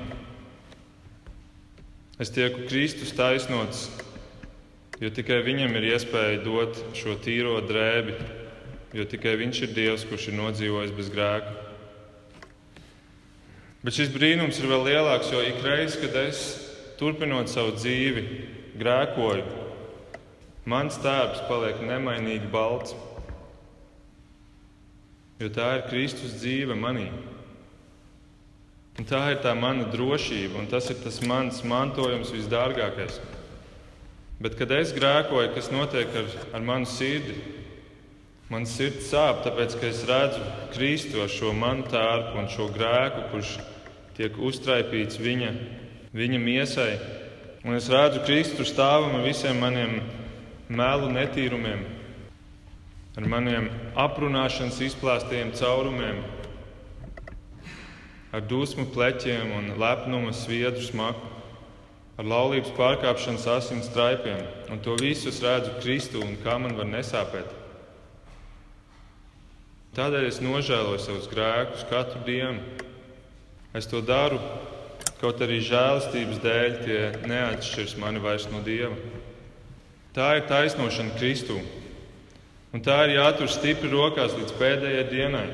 Es 2.17 2.33
tieku 2.33 2.65
Kristus 2.69 3.13
taisnots 3.13 3.87
Jo 4.97 5.11
tikai 5.13 5.43
viņam 5.45 5.75
ir 5.77 5.91
iespēja 5.91 6.39
dot 6.41 6.77
šo 6.97 7.13
tīro 7.21 7.59
drēbi, 7.61 8.15
jo 8.97 9.03
tikai 9.05 9.35
viņš 9.37 9.59
ir 9.67 9.73
Dievs, 9.75 10.05
kurš 10.09 10.31
ir 10.31 10.37
nodzīvojis 10.39 10.93
bez 10.97 11.11
grēka. 11.13 11.51
Bet 13.83 13.93
šis 13.93 14.09
brīnums 14.09 14.57
ir 14.57 14.71
vēl 14.71 14.87
lielāks, 14.87 15.29
jo 15.29 15.43
ik 15.45 15.61
reiz, 15.61 15.99
kad 16.01 16.17
es 16.17 16.41
turpinot 16.97 17.45
savu 17.51 17.75
dzīvi, 17.77 18.23
grēkoju, 18.81 19.45
mans 20.65 20.97
tēvs 21.03 21.45
paliek 21.45 21.85
nemainīgi 21.85 22.49
balts. 22.49 22.97
Jo 25.37 25.49
tā 25.53 25.67
ir 25.77 25.87
Kristus 25.91 26.39
dzīve 26.39 26.75
manī. 26.77 27.11
Un 28.97 29.05
tā 29.05 29.19
ir 29.29 29.43
tā 29.43 29.53
mana 29.53 29.85
drošība, 29.93 30.57
un 30.57 30.69
tas 30.71 30.89
ir 30.89 30.97
tas 31.03 31.19
mans 31.21 31.61
mantojums 31.61 32.31
visdārgākais. 32.33 33.19
Bet, 34.41 34.57
kad 34.57 34.73
es 34.73 34.93
grēkoju, 34.93 35.51
kas 35.53 35.69
notiek 35.73 36.09
ar, 36.17 36.33
ar 36.57 36.65
manu 36.65 36.89
sirdi? 36.89 37.37
Man 38.49 38.65
sirds 38.69 39.09
sāp, 39.11 39.41
tāpēc, 39.45 39.75
ka 39.77 39.89
es 39.89 40.01
redzu 40.07 40.41
Kristu 40.73 41.21
ar 41.21 41.29
šo 41.29 41.51
manu 41.53 41.85
tārpu 41.91 42.39
un 42.41 42.49
šo 42.49 42.69
grēku, 42.73 43.25
kurš 43.33 43.57
tiek 44.17 44.37
uztraipīts 44.39 45.19
viņa, 45.21 45.51
viņa 46.17 46.39
miesai. 46.41 46.93
Un 47.67 47.77
es 47.77 47.89
redzu 47.91 48.23
Kristu 48.25 48.65
stāvam 48.65 49.17
ar 49.19 49.25
visiem 49.27 49.59
maniem 49.61 49.99
melu 50.69 51.09
netīrumiem, 51.11 51.83
ar 53.17 53.25
maniem 53.25 53.71
aprunāšanas 53.97 54.77
izplāstiem 54.85 55.49
caurumiem, 55.57 56.19
ar 58.29 58.43
dusmu 58.45 58.85
pleķiem 58.93 59.55
un 59.57 59.71
lepnuma 59.81 60.35
sviedru 60.37 60.83
smaku 60.85 61.33
ar 62.17 62.27
laulības 62.29 62.73
pārkāpšanas 62.77 63.47
asins 63.55 63.89
straipiem, 63.89 64.43
un 64.69 64.81
to 64.85 64.93
visu 65.01 65.31
es 65.31 65.41
redzu 65.41 65.73
Kristu 65.81 66.21
un 66.21 66.37
kā 66.43 66.59
man 66.61 66.77
var 66.77 66.89
nesāpēt. 66.89 67.49
Tādēļ 69.97 70.27
es 70.29 70.37
nožēloju 70.45 71.01
savus 71.01 71.29
grēkus 71.31 71.87
katru 71.89 72.21
dienu. 72.25 72.61
Es 73.73 73.89
to 73.89 74.01
daru 74.05 74.37
kaut 75.17 75.41
arī 75.41 75.57
žēlastības 75.65 76.41
dēļ 76.43 76.77
tie 76.83 77.01
neatšķirs 77.25 77.97
mani 77.97 78.21
vairs 78.21 78.45
no 78.51 78.61
Dieva. 78.65 78.93
Tā 80.13 80.35
ir 80.37 80.45
taisnošana 80.49 81.17
Kristū. 81.17 81.57
Un 82.75 82.83
tā 82.83 82.97
ir 83.05 83.15
jātur 83.15 83.47
stipri 83.47 83.89
rokās 83.91 84.35
līdz 84.35 84.53
pēdējai 84.59 85.03
dienai. 85.07 85.47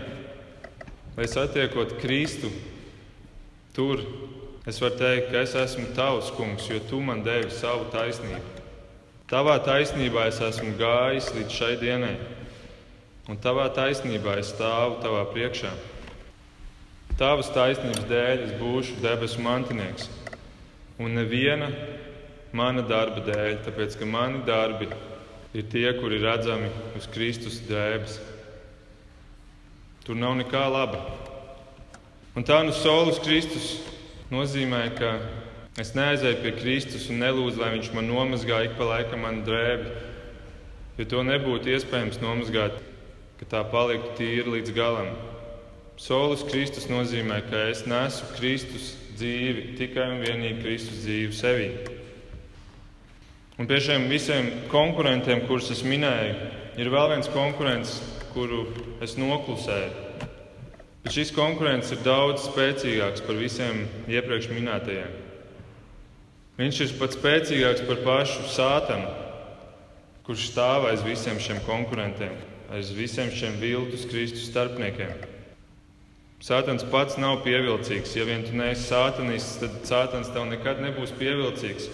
Lai 1.14 1.28
satiekot 1.30 2.00
Kristu, 2.02 2.50
tur 3.76 4.02
es 4.66 4.80
varu 4.82 4.98
teikt, 4.98 5.30
ka 5.30 5.44
es 5.46 5.54
esmu 5.62 5.92
tavs 5.94 6.32
kungs, 6.34 6.66
jo 6.72 6.80
tu 6.90 7.02
man 7.06 7.22
devi 7.26 7.54
savu 7.54 7.86
taisnību. 7.94 8.64
Tavā 9.30 9.60
taisnībā 9.66 10.26
es 10.32 10.42
esmu 10.42 10.74
gājis 10.80 11.30
līdz 11.38 11.60
šai 11.60 11.72
dienai, 11.82 12.16
un 13.30 13.38
tavā 13.42 13.70
taisnībā 13.78 14.40
es 14.42 14.50
stāvu 14.56 14.98
tavā 15.06 15.24
priekšā. 15.30 15.72
Tavas 17.18 17.54
taisnības 17.54 18.10
dēļ 18.10 18.46
es 18.48 18.58
būšu 18.58 18.98
debesu 19.06 19.42
mantinieks, 19.46 20.10
un 20.98 21.14
neviena 21.14 21.70
mana 22.58 22.82
darba 22.90 23.22
dēļ, 23.26 23.60
tāpēc 23.70 24.02
ka 24.02 24.10
mani 24.10 24.42
darbi 24.50 24.90
ir 24.90 25.13
tie, 25.62 25.94
kuri 25.94 26.18
redzami 26.18 26.70
uz 26.98 27.06
Kristus 27.14 27.60
drēbes. 27.68 28.18
Tur 30.04 30.18
nav 30.18 30.34
nekā 30.40 30.64
laba. 30.74 31.04
Un 32.34 32.42
tā 32.42 32.58
nu 32.66 32.74
solus 32.74 33.22
Kristus 33.22 33.76
nozīmē, 34.34 34.88
ka 34.98 35.12
es 35.78 35.94
neaizēju 35.94 36.42
pie 36.42 36.56
Kristus 36.58 37.06
un 37.14 37.22
nelūdzu, 37.22 37.62
lai 37.62 37.76
Viņš 37.76 37.92
man 37.94 38.10
nomazgā 38.10 38.64
ik 38.66 38.74
pa 38.80 38.90
laikam 38.90 39.22
manu 39.22 39.46
drēbi, 39.46 39.94
jo 40.98 41.06
to 41.14 41.22
nebūtu 41.30 41.70
iespējams 41.76 42.18
nomazgāt, 42.24 42.82
ka 43.38 43.50
tā 43.54 43.62
paliktu 43.70 44.18
tīra 44.18 44.58
līdz 44.58 44.74
galam. 44.74 45.14
Solis 46.02 46.42
Kristus 46.50 46.90
nozīmē, 46.90 47.44
ka 47.52 47.68
es 47.70 47.86
nesu 47.86 48.26
Kristus 48.34 48.96
dzīvi, 49.14 49.76
tikai 49.78 50.10
un 50.16 50.24
vienīgi 50.26 50.64
Kristus 50.66 51.04
dzīvi 51.06 51.38
sevī. 51.38 51.70
Un 53.62 53.68
pie 53.70 53.78
šiem 53.86 54.08
visiem 54.10 54.48
konkurentiem, 54.72 55.44
kurus 55.46 55.70
es 55.76 55.84
minēju, 55.86 56.38
ir 56.82 56.90
vēl 56.90 57.12
viens 57.12 57.30
konkurents, 57.30 58.00
kuru 58.34 58.64
es 59.06 59.14
noklusēju. 59.20 59.92
Bet 61.04 61.14
šis 61.14 61.34
konkurents 61.36 61.92
ir 61.94 62.00
daudz 62.02 62.48
spēcīgāks 62.48 63.22
par 63.28 63.38
visiem 63.38 63.84
iepriekš 64.10 64.48
minētajiem. 64.56 65.20
Viņš 66.58 66.80
ir 66.86 66.96
pat 66.98 67.14
spēcīgāks 67.14 67.86
par 67.86 68.02
pašu 68.06 68.48
sātanu, 68.56 69.12
kurš 70.26 70.48
stāv 70.50 70.88
aiz 70.90 71.04
visiem 71.06 71.38
šiem 71.42 71.62
konkurentiem, 71.68 72.34
aiz 72.74 72.90
visiem 72.96 73.30
šiem 73.36 73.60
viltus 73.62 74.08
Kristus 74.10 74.48
starpniekiem. 74.50 75.30
Sātans 76.44 76.84
pats 76.92 77.16
nav 77.22 77.38
pievilcīgs. 77.46 78.18
Ja 78.18 78.26
vien 78.28 78.42
tu 78.44 78.58
neesi 78.58 78.90
sātanists, 78.90 79.62
tad 79.62 79.78
sātans 79.88 80.32
tev 80.34 80.50
nekad 80.50 80.82
nebūs 80.84 81.14
pievilcīgs. 81.16 81.88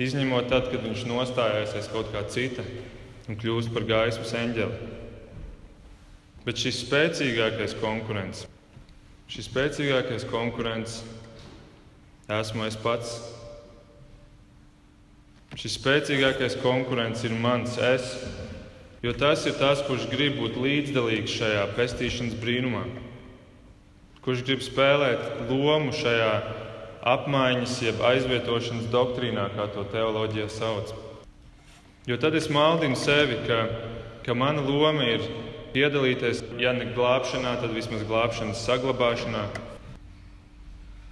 Izņemot 0.00 0.48
tad, 0.50 0.70
kad 0.72 0.82
viņš 0.82 1.04
nostājās 1.06 1.74
aiz 1.78 1.86
kaut 1.92 2.10
kā 2.14 2.24
cita 2.30 2.64
un 3.30 3.38
kļūst 3.38 3.70
par 3.74 3.86
gaismas 3.88 4.34
eņģeli. 4.34 4.88
Bet 6.44 6.60
šis 6.60 6.82
spēcīgākais 6.82 7.76
konkurents, 7.80 8.44
šis 9.30 9.48
spēcīgākais 9.48 10.26
konkurents 10.28 10.98
esmu 12.28 12.66
es 12.66 12.76
pats. 12.82 13.14
Šis 15.54 15.78
spēcīgākais 15.78 16.58
konkurents 16.60 17.22
ir 17.24 17.38
mans 17.38 17.78
es, 17.78 18.10
jo 19.04 19.14
tas 19.16 19.46
ir 19.46 19.56
tas, 19.60 19.84
kurš 19.86 20.10
grib 20.10 20.40
būt 20.42 20.58
līdzdalīgs 20.58 21.38
šajā 21.38 21.64
pestīšanas 21.78 22.38
brīnumā 22.42 22.84
kurš 24.24 24.40
grib 24.46 24.62
spēlēt 24.64 25.50
lomu 25.50 25.92
šajā 25.92 26.30
apmaiņas, 27.04 27.74
jeb 27.84 28.00
aizvietošanas 28.04 28.88
doktrīnā, 28.92 29.50
kā 29.56 29.68
to 29.74 29.84
teoloģija 29.92 30.48
sauc. 30.52 30.94
Jo 32.08 32.16
tad 32.20 32.36
es 32.36 32.48
maldinu 32.52 32.96
sevi, 33.00 33.38
ka, 33.46 33.60
ka 34.24 34.36
mana 34.36 34.64
loma 34.64 35.04
ir 35.12 35.24
piedalīties, 35.74 36.42
ja 36.60 36.72
ne 36.76 36.88
glābšanā, 36.96 37.58
tad 37.60 37.76
vismaz 37.76 38.04
glābšanas 38.08 38.64
saglabāšanā. 38.64 39.44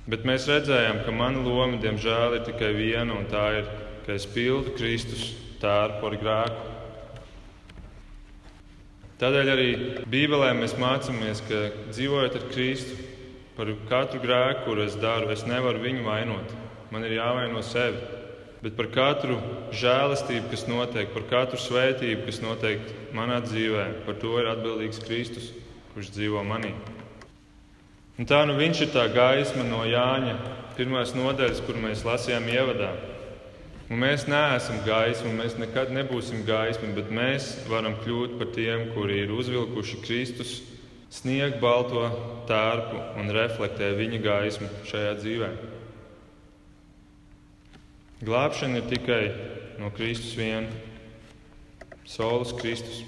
Bet 0.09 0.27
mēs 0.27 0.49
redzējām, 0.51 1.05
ka 1.07 1.15
mana 1.15 1.45
loma, 1.45 1.79
diemžēl, 1.83 2.39
ir 2.39 2.47
tikai 2.49 2.73
viena, 2.77 3.15
un 3.15 3.29
tā 3.31 3.47
ir, 3.61 3.73
ka 4.07 4.17
es 4.17 4.27
pildu 4.27 4.75
Kristus 4.79 5.29
tērpu 5.63 6.09
ar 6.09 6.19
grēku. 6.19 6.69
Tādēļ 9.23 9.51
arī 9.53 9.69
Bībelē 10.11 10.51
mēs 10.59 10.75
mācāmies, 10.81 11.45
ka 11.47 11.69
dzīvojot 11.93 12.41
ar 12.41 12.47
Kristu, 12.51 12.97
par 13.57 13.69
katru 13.91 14.23
grēku, 14.23 14.65
kur 14.67 14.81
es 14.85 14.97
daru, 15.01 15.31
es 15.35 15.45
nevaru 15.49 15.83
viņu 15.83 16.05
vainot. 16.07 16.55
Man 16.93 17.05
ir 17.05 17.17
jāvaino 17.19 17.63
sevi. 17.65 18.01
Bet 18.63 18.77
par 18.79 18.87
katru 18.95 19.41
žēlastību, 19.75 20.47
kas 20.53 20.69
notiek, 20.71 21.09
par 21.11 21.25
katru 21.31 21.59
svētību, 21.59 22.27
kas 22.29 22.39
notiek 22.45 22.85
manā 23.17 23.41
dzīvē, 23.43 23.87
par 24.07 24.21
to 24.23 24.37
ir 24.39 24.51
atbildīgs 24.53 25.03
Kristus, 25.03 25.51
kurš 25.95 26.13
dzīvo 26.15 26.45
manī. 26.47 26.71
Un 28.21 28.29
tā 28.29 28.45
nu 28.47 28.55
viņš 28.55 28.85
ir 28.85 28.93
tā 28.95 29.09
gaisma 29.11 29.65
no 29.67 29.83
Jāņa 29.89 30.37
pirmās 30.77 31.17
nodaļas, 31.17 31.65
kur 31.67 31.81
mēs 31.83 32.05
lasījām 32.07 32.47
ievadā. 32.53 32.93
Un 33.91 33.99
mēs 34.01 34.29
neesam 34.31 34.79
gaisma, 34.87 35.33
mēs 35.37 35.59
nekad 35.59 35.91
nebūsim 35.93 36.47
gaisma, 36.47 36.93
bet 36.97 37.11
mēs 37.13 37.51
varam 37.69 37.99
kļūt 38.05 38.39
par 38.39 38.53
tiem, 38.55 38.87
kuri 38.95 39.25
ir 39.25 39.35
uzvilkuši 39.35 39.99
Kristus 40.07 40.61
sniegu 41.13 41.61
balto 41.61 42.07
tērpu 42.49 43.01
un 43.21 43.33
reflektē 43.37 43.93
viņa 43.99 44.21
gaismu 44.25 44.69
šajā 44.89 45.13
dzīvē. 45.21 45.51
Glābšana 48.23 48.81
ir 48.81 48.89
tikai 48.91 49.23
no 49.83 49.91
Kristus 49.95 50.37
viena, 50.39 50.71
Solis 52.07 52.53
Kristus. 52.59 53.03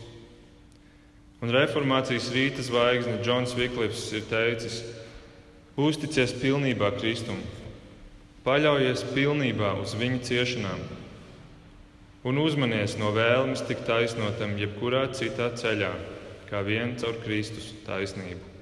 Un 1.43 1.53
reformācijas 1.55 2.31
rīta 2.35 2.65
zvaigzne 2.65 3.19
Džons 3.23 3.55
Viklifs 3.57 4.07
ir 4.17 4.25
teicis: 4.31 4.81
Uzticies 5.77 6.35
pilnībā 6.41 6.93
Kristum! 6.99 7.41
Paļaujies 8.45 9.07
pilnībā 9.15 9.73
uz 9.81 9.95
viņa 9.97 10.21
ciešanām 10.29 10.83
un 12.25 12.41
uzmanies 12.41 12.97
no 13.01 13.11
vēlmes 13.13 13.63
tikt 13.69 13.85
taisnotam 13.89 14.57
jebkurā 14.61 15.07
citā 15.17 15.51
ceļā, 15.61 15.91
kā 16.49 16.61
vien 16.67 16.97
caur 17.01 17.17
Kristus 17.25 17.73
taisnību. 17.87 18.53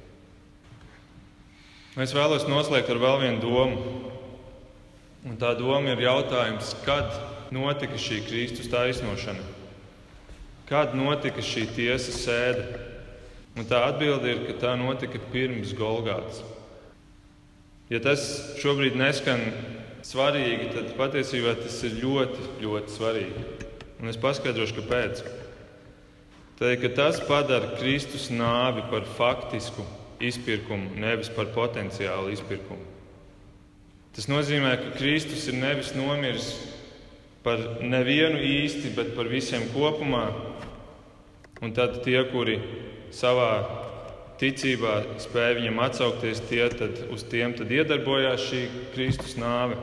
Es 2.01 2.15
vēlos 2.17 2.47
noslēgt 2.49 2.89
ar 2.89 3.01
vēl 3.03 3.19
vienu 3.21 3.43
domu. 3.43 3.83
Un 5.29 5.37
tā 5.39 5.53
doma 5.59 5.93
ir 5.93 6.01
jautājums, 6.03 6.73
kad 6.87 7.13
notika 7.55 7.99
šī 8.01 8.23
Kristus 8.25 8.71
taisnošana? 8.73 9.45
Kad 10.71 10.97
notika 10.97 11.45
šī 11.45 11.67
tiesas 11.77 12.23
sēde? 12.25 12.65
Un 13.61 13.69
tā 13.69 13.83
atbilde 13.91 14.33
ir, 14.33 14.41
ka 14.49 14.57
tā 14.63 14.73
notika 14.81 15.21
pirms 15.35 15.75
Golgātas. 15.77 16.41
Ja 17.93 18.01
tas 18.01 18.25
šobrīd 18.63 18.97
neskan 18.97 19.45
svarīgi, 20.07 20.71
tad 20.73 20.95
patiesībā 20.97 21.59
tas 21.61 21.77
ir 21.85 22.01
ļoti, 22.01 22.47
ļoti 22.65 22.95
svarīgi. 22.97 23.45
Un 24.01 24.09
es 24.09 24.17
paskaidrošu, 24.19 24.81
kāpēc. 24.81 25.21
Tādēļ, 26.63 26.77
ka 26.79 26.89
tas 26.95 27.17
padara 27.27 27.73
Kristus 27.75 28.29
nāvi 28.31 28.85
par 28.87 29.03
faktisku 29.17 29.83
izpirkumu, 30.23 30.93
nevis 30.95 31.27
par 31.35 31.49
potenciālu 31.51 32.31
izpirkumu. 32.31 32.85
Tas 34.15 34.29
nozīmē, 34.31 34.77
ka 34.79 34.93
Kristus 34.95 35.49
ir 35.51 35.57
nevis 35.59 35.91
nomiris 35.97 36.53
par 37.43 37.59
nevienu 37.83 38.39
īsti, 38.47 38.93
bet 38.95 39.11
par 39.17 39.27
visiem 39.33 39.67
kopumā. 39.73 40.29
Un 41.67 41.75
tad 41.75 41.99
tie, 42.07 42.21
kuri 42.31 42.61
savā 43.11 43.51
ticībā 44.39 44.95
spēja 45.27 45.59
viņam 45.59 45.83
atsaukties, 45.89 46.45
tie 46.47 46.63
tad, 46.71 47.03
uz 47.11 47.27
tiem 47.27 47.59
tad 47.59 47.75
iedarbojās 47.75 48.47
šī 48.53 48.63
Kristus 48.95 49.35
nāve. 49.35 49.83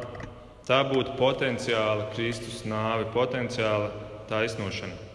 Tā 0.63 0.79
būtu 0.87 1.19
potenciāla 1.19 2.07
Kristus 2.15 2.63
nāve, 2.63 3.11
potenciāla 3.11 3.91
taisnošana. 4.31 5.08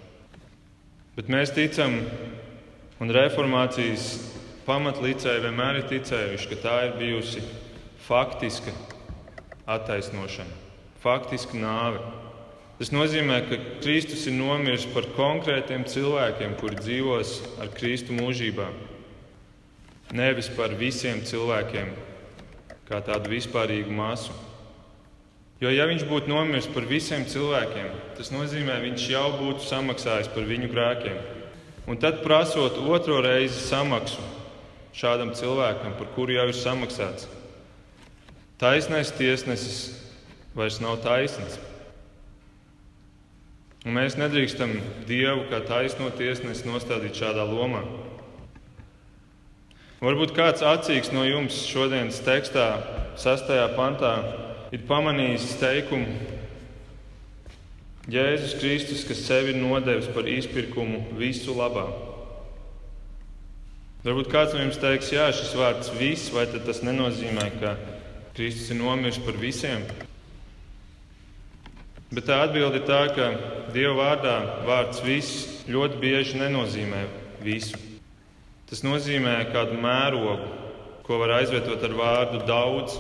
Bet 1.15 1.29
mēs 1.31 1.53
ticam, 1.55 2.01
un 2.99 3.13
reformācijas 3.15 4.09
pamatlicēji 4.67 5.45
vienmēr 5.45 5.79
ir 5.79 5.89
ticējuši, 5.93 6.49
ka 6.51 6.59
tā 6.65 6.77
ir 6.89 6.97
bijusi 6.99 7.43
faktiska 8.09 8.75
attaisnošana, 9.71 10.57
faktiska 11.05 11.61
nāve. 11.61 12.03
Tas 12.81 12.91
nozīmē, 12.91 13.37
ka 13.47 13.61
Kristus 13.85 14.27
ir 14.27 14.35
nomiris 14.35 14.89
par 14.91 15.07
konkrētiem 15.15 15.87
cilvēkiem, 15.87 16.57
kuri 16.59 16.81
dzīvos 16.81 17.37
ar 17.63 17.71
Kristu 17.77 18.17
mūžībā 18.17 18.67
nevis 20.15 20.51
par 20.57 20.75
visiem 20.79 21.23
cilvēkiem, 21.27 21.95
kā 22.91 23.01
tādu 23.07 23.31
vispārīgu 23.33 23.95
masu. 23.95 24.35
Jo, 25.63 25.71
ja 25.71 25.87
viņš 25.87 26.03
būtu 26.11 26.29
nomiris 26.29 26.67
par 26.75 26.87
visiem 26.89 27.23
cilvēkiem, 27.31 27.93
tas 28.19 28.33
nozīmē, 28.35 28.81
viņš 28.83 29.05
jau 29.13 29.27
būtu 29.39 29.63
samaksājis 29.69 30.33
par 30.35 30.49
viņu 30.49 30.71
grēkiem. 30.73 31.21
Un 31.87 32.01
tad, 32.01 32.23
prasot 32.25 32.81
otro 32.81 33.21
reizi 33.23 33.61
samaksu 33.61 34.23
šādam 34.97 35.35
cilvēkam, 35.37 35.95
par 35.99 36.11
kuru 36.17 36.35
jau 36.35 36.49
ir 36.51 36.59
samaksāts, 36.59 37.29
taisnais 38.59 39.13
tiesnesis 39.15 39.79
vairs 40.57 40.81
nav 40.83 40.99
taisnīgs. 41.05 41.61
Un 43.85 43.99
mēs 43.99 44.17
nedrīkstam 44.17 44.79
Dievu 45.05 45.45
kā 45.51 45.61
taisno 45.69 46.09
tiesnesi 46.17 46.65
nostādīt 46.65 47.19
šādā 47.21 47.45
lomā. 47.45 47.83
Varbūt 50.01 50.33
kāds 50.37 50.65
acīgs 50.65 51.13
no 51.13 51.27
jums 51.29 51.59
šodienas 51.69 52.23
tekstā, 52.25 52.69
6. 53.21 53.53
pantā, 53.77 54.15
ir 54.75 54.83
pamanījis 54.89 55.53
teikumu: 55.61 56.09
Jēzus 58.11 58.57
Kristus, 58.59 59.05
kas 59.09 59.23
sevi 59.25 59.55
ir 59.55 59.61
nodevis 59.63 60.11
par 60.13 60.27
izpirkumu 60.29 61.05
visu 61.17 61.55
labā. 61.57 61.87
Varbūt 64.05 64.29
kāds 64.29 64.53
no 64.53 64.61
jums 64.61 64.77
teiks, 64.77 65.15
jā, 65.15 65.31
šis 65.33 65.55
vārds 65.57 65.89
viss, 65.97 66.29
vai 66.35 66.45
tas 66.53 66.83
nenozīmē, 66.85 67.47
ka 67.63 67.79
Kristus 68.37 68.69
ir 68.75 68.83
nomiris 68.83 69.17
par 69.25 69.39
visiem? 69.41 69.87
Bet 72.13 72.29
tā 72.29 72.43
atbilde 72.45 72.83
ir 72.83 72.85
tā, 72.87 73.01
ka 73.17 73.31
Dieva 73.73 73.95
vārdā 74.03 74.35
vārds 74.69 75.01
viss 75.03 75.65
ļoti 75.73 75.97
bieži 76.03 76.37
nenozīmē 76.43 77.01
visu. 77.43 77.81
Tas 78.69 78.85
nozīmē 78.85 79.39
kādu 79.55 79.81
mērogu, 79.81 80.51
ko 81.07 81.19
var 81.23 81.39
aizvietot 81.41 81.83
ar 81.89 81.97
vārdu 81.97 82.45
daudz. 82.47 82.99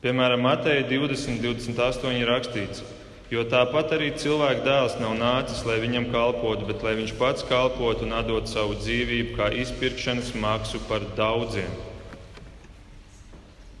Piemēram, 0.00 0.40
Mateja 0.40 0.80
20, 0.88 1.42
28 1.44 2.14
ir 2.16 2.30
rakstīts, 2.30 2.80
jo 3.28 3.42
tāpat 3.44 3.90
arī 3.98 4.06
cilvēka 4.16 4.64
dēls 4.64 4.94
nav 5.02 5.12
nācis, 5.18 5.60
lai 5.68 5.76
viņam 5.82 6.08
kalpotu, 6.14 6.64
bet 6.70 6.80
lai 6.86 6.94
viņš 7.02 7.12
pats 7.18 7.44
kalpotu 7.44 8.06
un 8.06 8.14
atdot 8.16 8.48
savu 8.48 8.78
dzīvību 8.80 9.36
kā 9.36 9.50
izpirkšanas 9.60 10.32
maksu 10.40 10.80
par 10.88 11.04
daudziem. 11.18 11.68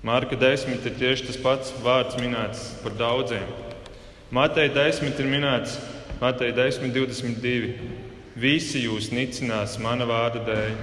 Marka 0.04 0.36
10 0.36 0.84
ir 0.84 0.94
tieši 1.00 1.30
tas 1.30 1.40
pats 1.40 1.72
vārds 1.84 2.20
minēts 2.20 2.66
par 2.84 2.94
daudziem. 3.00 3.48
Mateja 4.30 4.72
10 4.76 5.24
ir 5.24 5.28
minēts 5.28 5.80
Mateja 6.20 6.52
10, 6.52 6.92
22. 6.92 7.72
Visi 8.36 8.82
jūs 8.84 9.06
nicinās 9.08 9.78
mana 9.80 10.04
vārda 10.04 10.42
dēļ. 10.44 10.74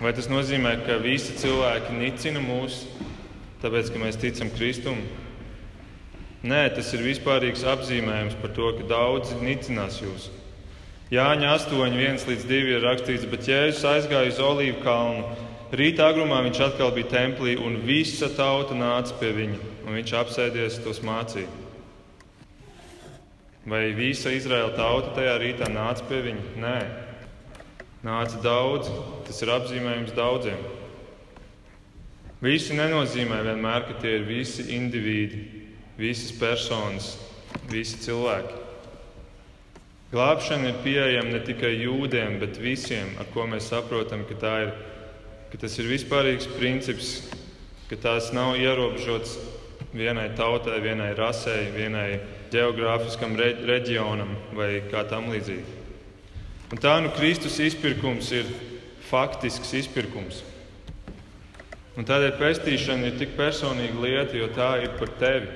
Vai 0.00 0.12
tas 0.16 0.30
nozīmē, 0.32 0.72
ka 0.86 0.96
visi 1.04 1.36
cilvēki 1.36 1.98
nicina 2.00 2.40
mūs, 2.40 2.78
tāpēc 3.62 3.92
ka 3.92 4.02
mēs 4.02 4.18
ticam 4.20 4.50
Kristum? 4.54 5.00
Nē, 6.46 6.62
tas 6.76 6.92
ir 6.94 7.02
vispārīgs 7.02 7.64
apzīmējums 7.66 8.36
par 8.42 8.52
to, 8.54 8.70
ka 8.76 8.86
daudzi 8.90 9.38
nicinās 9.40 9.98
jūs. 10.02 10.28
Jāņa 11.10 11.52
8, 11.54 11.96
1 11.96 12.24
līdz 12.28 12.46
2 12.50 12.72
ir 12.76 12.84
rakstīts, 12.84 13.26
bet 13.30 13.46
Jēzus 13.46 13.84
aizgāja 13.86 14.32
uz 14.32 14.40
Olīvu 14.42 14.80
kalnu. 14.82 15.36
Rītā 15.76 16.10
agrumā 16.12 16.40
viņš 16.46 16.60
atkal 16.68 16.92
bija 16.94 17.10
templī, 17.12 17.56
un 17.58 17.80
visa 17.86 18.28
tauta 18.34 18.74
nāca 18.74 19.14
pie 19.20 19.32
viņa, 19.34 19.58
un 19.86 19.98
viņš 19.98 20.14
apsēdies 20.20 20.80
tos 20.84 21.02
mācīja. 21.06 21.48
Vai 23.66 23.88
visa 23.98 24.30
Izraēla 24.30 24.76
tauta 24.76 25.16
tajā 25.16 25.38
rītā 25.42 25.66
nāca 25.72 26.06
pie 26.06 26.20
viņa? 26.28 26.44
Nē, 26.62 26.76
nāca 28.06 28.38
daudzi. 28.44 28.94
Tas 29.26 29.42
ir 29.42 29.50
apzīmējums 29.56 30.14
daudziem. 30.14 30.60
Visi 32.44 32.76
nenozīmē 32.76 33.38
vienmēr, 33.46 33.86
ka 33.88 33.94
tie 34.02 34.18
ir 34.18 34.26
visi 34.28 34.66
indivīdi, 34.76 35.38
visas 35.96 36.34
personas, 36.36 37.14
visi 37.70 37.96
cilvēki. 38.04 38.58
Glābšana 40.12 40.68
ir 40.68 40.82
pieejama 40.84 41.32
ne 41.32 41.40
tikai 41.46 41.72
jūdiem, 41.80 42.36
bet 42.42 42.60
visiem, 42.60 43.08
ar 43.18 43.26
ko 43.32 43.46
mēs 43.48 43.70
saprotam, 43.72 44.26
ka, 44.28 44.52
ir, 44.62 44.74
ka 45.50 45.60
tas 45.64 45.78
ir 45.80 45.88
vispārīgs 45.88 46.50
princips, 46.58 47.14
ka 47.88 47.96
tās 48.04 48.28
nav 48.36 48.54
ierobežotas 48.60 49.38
vienai 49.96 50.28
tautai, 50.36 50.76
vienai 50.84 51.14
rasei, 51.16 51.70
vienai 51.72 52.20
geogrāfiskam 52.52 53.32
reģionam 53.40 54.36
vai 54.54 54.82
kā 54.90 55.06
tam 55.08 55.30
līdzīgi. 55.32 55.80
Un 56.74 56.82
tā 56.82 56.98
nu 57.00 57.14
Kristus 57.16 57.56
izpirkums 57.62 58.28
ir 58.34 58.52
faktisks 59.08 59.72
izpirkums. 59.80 60.42
Un 61.96 62.04
tādēļ 62.04 62.34
pestīšana 62.36 63.08
ir 63.08 63.14
tik 63.16 63.36
personīga 63.38 64.02
lieta, 64.02 64.36
jo 64.36 64.50
tā 64.52 64.74
ir 64.84 64.92
par 64.98 65.14
tevi. 65.20 65.48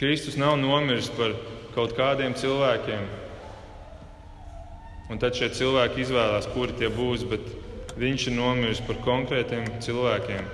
Kristus 0.00 0.38
nav 0.40 0.54
nomiris 0.56 1.10
par 1.12 1.34
kaut 1.74 1.92
kādiem 1.98 2.32
cilvēkiem. 2.40 3.04
Un 5.12 5.20
tad 5.20 5.36
šie 5.36 5.50
cilvēki 5.52 6.06
izvēlās, 6.06 6.48
kuri 6.54 6.78
tie 6.78 6.88
būs, 6.88 7.26
bet 7.28 7.44
viņš 8.00 8.28
ir 8.30 8.36
nomiris 8.38 8.80
par 8.86 9.02
konkrētiem 9.04 9.66
cilvēkiem. 9.84 10.48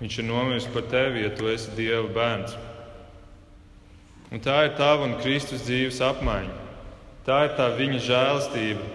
Viņš 0.00 0.18
ir 0.20 0.28
nomiris 0.28 0.68
par 0.70 0.86
tevi, 0.92 1.24
ja 1.24 1.32
tu 1.34 1.50
esi 1.50 1.74
Dieva 1.74 2.06
bērns. 2.14 2.54
Un 4.30 4.38
tā 4.44 4.60
ir 4.68 4.76
tava 4.78 5.08
un 5.08 5.18
Kristus 5.18 5.64
dzīves 5.66 5.98
apmaiņa. 6.06 6.54
Tā 7.26 7.40
ir 7.48 7.56
tā 7.58 7.66
viņa 7.74 8.04
žēlastība, 8.06 8.86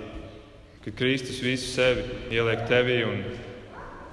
ka 0.86 0.94
Kristus 0.96 1.44
visu 1.44 1.68
sevi 1.68 2.06
ieliek 2.32 2.64
tevī 2.70 3.02
un, 3.10 3.20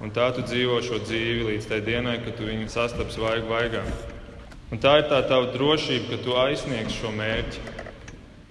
un 0.01 0.13
tā 0.15 0.31
tu 0.33 0.41
dzīvo 0.45 0.79
šo 0.85 1.01
dzīvi 1.03 1.49
līdz 1.51 1.69
tai 1.69 1.81
dienai, 1.85 2.17
kad 2.23 2.37
tu 2.37 2.47
viņu 2.47 2.71
sastaps 2.71 3.19
vaigu 3.21 3.51
vaigā. 3.51 3.83
Un 4.73 4.81
tā 4.81 4.95
ir 5.01 5.09
tā 5.11 5.19
tava 5.29 5.51
drošība, 5.53 6.07
ka 6.09 6.21
tu 6.25 6.37
aizsniegsi 6.39 6.97
šo 6.97 7.11
mērķi. 7.13 7.67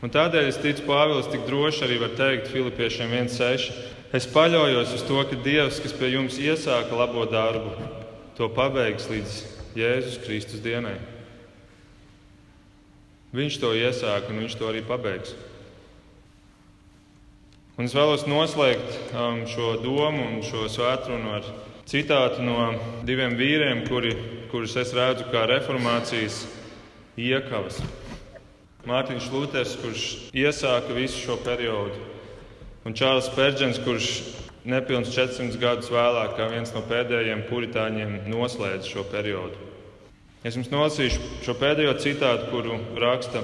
Un 0.03 0.11
tādēļ 0.11 0.49
es 0.51 0.59
ticu, 0.63 0.85
Pāvils 0.87 1.31
tik 1.31 1.47
droši 1.47 1.85
arī 1.87 1.97
var 2.03 2.15
teikt 2.19 2.51
Filipiešiem 2.51 3.15
1,6. 3.23 3.71
Es 4.15 4.27
paļaujos 4.31 4.93
uz 4.97 5.03
to, 5.09 5.19
ka 5.27 5.39
Dievs, 5.45 5.81
kas 5.83 5.95
pie 5.97 6.13
jums 6.13 6.39
iesāka 6.43 6.99
labo 6.99 7.25
darbu, 7.31 7.73
to 8.37 8.49
pabeigs 8.53 9.07
līdz 9.11 9.39
Jēzus 9.79 10.19
Kristus 10.27 10.61
dienai. 10.63 10.99
Viņš 13.33 13.57
to 13.63 13.71
iesāka 13.79 14.29
un 14.29 14.43
viņš 14.43 14.59
to 14.61 14.69
arī 14.69 14.83
pabeigs. 14.85 15.33
Un 17.83 17.89
es 17.89 17.97
vēlos 17.99 18.23
noslēgt 18.31 19.09
um, 19.11 19.41
šo 19.51 19.73
domu 19.83 20.23
un 20.23 20.37
šo 20.47 20.69
svētkrunu 20.71 21.33
ar 21.35 21.47
citātu 21.91 22.45
no 22.47 22.69
diviem 23.03 23.35
vīriem, 23.35 23.81
kuri, 23.89 24.13
kurus 24.53 24.77
es 24.79 24.93
redzu 24.95 25.27
kā 25.33 25.41
reformācijas 25.51 26.45
iekavas. 27.19 27.81
Mārtiņš 28.87 29.27
Luters, 29.35 29.75
kurš 29.83 30.05
iesāka 30.31 30.95
visu 30.95 31.25
šo 31.25 31.41
periodu, 31.43 31.99
un 32.87 32.95
Čārlis 32.95 33.33
Pērģens, 33.35 33.83
kurš 33.83 34.13
nepilnīgi 34.63 35.17
400 35.19 35.59
gadus 35.67 35.91
vēlāk, 35.91 36.39
kā 36.39 36.53
viens 36.55 36.71
no 36.79 36.87
pēdējiem 36.87 37.43
puritāņiem, 37.51 38.17
noslēdz 38.31 38.95
šo 38.95 39.09
periodu. 39.11 39.59
Es 40.47 40.55
jums 40.55 40.71
nolasīšu 40.71 41.43
šo 41.43 41.59
pēdējo 41.59 41.99
citātu, 42.07 42.47
kuru 42.55 42.79
raksta 43.03 43.43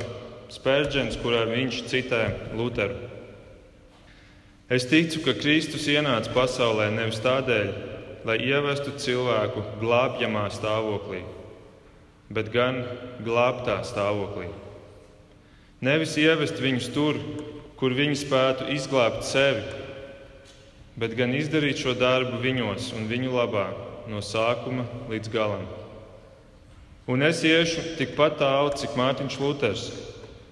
Spērģents, 0.54 1.18
kurā 1.26 1.42
viņš 1.50 1.86
citē 1.90 2.26
Lutheru. 2.54 3.17
Es 4.68 4.84
ticu, 4.84 5.22
ka 5.24 5.32
Kristus 5.32 5.86
ienāca 5.88 6.28
pasaulē 6.34 6.90
nevis 6.92 7.22
tādēļ, 7.24 7.68
lai 8.28 8.36
ievestu 8.44 8.92
cilvēku 9.00 9.62
glābjamā 9.80 10.44
stāvoklī, 10.52 11.22
bet 12.28 12.50
gan 12.52 12.82
glābtā 13.24 13.78
stāvoklī. 13.88 14.50
Nevis 15.80 16.18
ievest 16.20 16.60
viņus 16.60 16.90
tur, 16.92 17.16
kur 17.80 17.96
viņi 17.96 18.18
spētu 18.20 18.68
izglābt 18.74 19.24
sevi, 19.24 19.64
bet 21.00 21.16
gan 21.16 21.32
izdarīt 21.32 21.80
šo 21.80 21.96
darbu 21.96 22.42
viņos 22.42 22.90
un 22.98 23.08
viņu 23.08 23.32
labā 23.38 23.70
no 24.12 24.20
sākuma 24.20 24.84
līdz 25.08 25.32
galam. 25.32 25.64
Un 27.08 27.24
es 27.24 27.40
iešu 27.40 27.94
tikpat 27.96 28.36
tālu, 28.42 28.76
cik 28.76 29.00
Mārtiņš 29.00 29.40
Luters, 29.40 29.88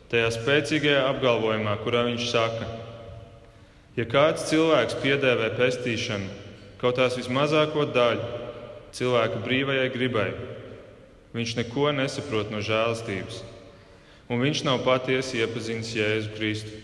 tajā 0.09 0.33
spēcīgajā 0.39 1.05
apgalvojumā, 1.11 1.77
kurā 1.85 2.07
viņš 2.09 2.29
saka, 2.31 2.86
ja 3.97 4.07
kāds 4.09 4.47
cilvēks 4.51 4.99
piedēvē 5.03 5.53
pestīšanu, 5.59 6.29
kaut 6.81 6.99
tās 7.01 7.17
vismazāko 7.19 7.87
daļu 7.95 8.43
cilvēka 8.97 9.43
brīvajai 9.45 9.89
gribai, 9.95 10.29
viņš 11.37 11.57
neko 11.61 11.91
nesaprot 11.97 12.53
no 12.53 12.63
žēlastības, 12.65 13.43
un 14.31 14.41
viņš 14.45 14.65
nav 14.69 14.85
patiesi 14.87 15.43
iepazinis 15.43 15.95
Jēzu 15.97 16.33
Kristu. 16.37 16.83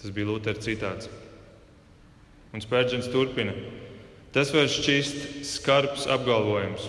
Tas 0.00 0.14
bija 0.16 0.30
Luters 0.30 0.62
citāts. 0.64 1.10
Un 2.56 2.62
Spērģents 2.64 3.10
turpina. 3.12 3.52
Tas 4.32 4.48
var 4.54 4.70
šķist 4.70 5.44
skarbs 5.44 6.06
apgalvojums 6.08 6.88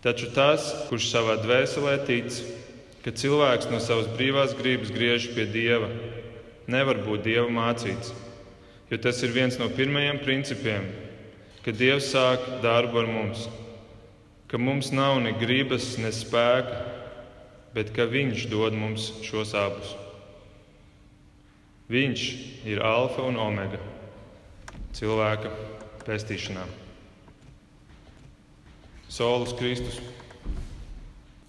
Taču 0.00 0.30
tas, 0.32 0.64
kurš 0.88 1.10
savā 1.10 1.34
dvēselē 1.42 1.98
tic, 2.08 2.32
ka 3.04 3.12
cilvēks 3.12 3.68
no 3.68 3.82
savas 3.84 4.06
brīvās 4.14 4.54
gribas 4.56 4.88
griežas 4.94 5.34
pie 5.36 5.44
dieva, 5.44 5.90
nevar 6.72 7.02
būt 7.04 7.26
dieva 7.26 7.50
mācīts. 7.52 8.14
Jo 8.90 8.98
tas 8.98 9.22
ir 9.22 9.30
viens 9.30 9.54
no 9.58 9.68
pirmajiem 9.70 10.18
principiem, 10.24 10.88
ka 11.62 11.70
dievs 11.70 12.08
sāk 12.10 12.42
darbu 12.64 13.04
ar 13.04 13.06
mums, 13.06 13.44
ka 14.50 14.58
mums 14.58 14.90
nav 14.90 15.20
ne 15.22 15.30
gribas, 15.38 15.92
ne 16.02 16.10
spēka, 16.10 16.80
bet 17.70 17.92
ka 17.94 18.08
viņš 18.10 18.48
dod 18.50 18.74
mums 18.74 19.12
šos 19.22 19.54
abus. 19.54 19.92
Viņš 21.90 22.24
ir 22.66 22.82
alfa 22.82 23.22
un 23.26 23.38
omega 23.38 23.78
cilvēka 24.94 25.52
pestīšanā. 26.02 26.64
Solus 29.10 29.54
Kristus. 29.58 30.00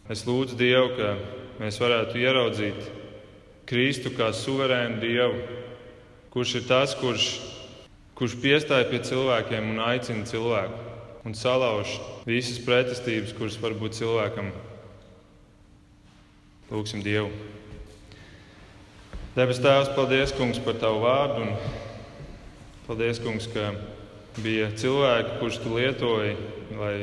Es 0.10 0.26
lūdzu 0.26 0.58
Dievu, 0.58 0.94
ka 0.98 1.12
mēs 1.62 1.78
varētu 1.82 2.22
ieraudzīt 2.22 2.86
Kristu 3.70 4.14
kā 4.14 4.32
suverēnu 4.34 4.98
Dievu, 5.02 5.61
kurš 6.32 6.56
ir 6.62 6.68
tas, 6.70 6.96
kurš, 6.96 7.28
kurš 8.16 8.38
piestāja 8.40 8.88
pie 8.88 9.02
cilvēkiem 9.04 9.74
un 9.74 9.84
aicina 9.84 10.24
cilvēku 10.28 10.92
un 11.28 11.36
salauž 11.38 12.00
visas 12.26 12.60
pretestības, 12.66 13.34
kuras 13.38 13.58
var 13.62 13.76
būt 13.78 14.00
cilvēkam. 14.00 14.50
Lūksim 16.72 17.04
Dievu. 17.04 17.30
Debes 19.36 19.62
Tēvs, 19.64 19.92
paldies, 19.96 20.34
Kungs, 20.36 20.60
par 20.64 20.80
Tavu 20.80 21.04
vārdu. 21.06 21.46
Paldies, 22.88 23.20
Kungs, 23.24 23.48
ka 23.52 23.74
bija 24.42 24.72
cilvēki, 24.80 25.38
kurus 25.40 25.60
Tu 25.62 25.76
lietoji, 25.76 26.34
lai 26.80 26.96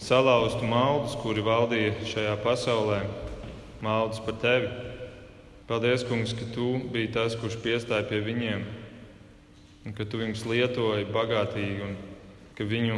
salauztu 0.00 0.66
maldus, 0.68 1.16
kuri 1.22 1.44
valdīja 1.44 1.94
šajā 2.08 2.34
pasaulē, 2.44 3.02
maldus 3.84 4.20
par 4.24 4.36
Tevi. 4.42 4.68
Paldies, 5.68 6.00
Kungs, 6.08 6.32
ka 6.32 6.46
Tu 6.54 6.66
biji 6.88 7.10
tas, 7.12 7.34
kurš 7.36 7.58
piestāja 7.60 8.06
pie 8.08 8.22
viņiem, 8.24 8.62
un 9.84 9.92
ka 9.92 10.06
Tu 10.08 10.16
viņus 10.16 10.46
lietoji 10.48 11.10
bagātīgi 11.12 11.82
un 11.84 11.98
ka 12.56 12.64
viņu 12.64 12.96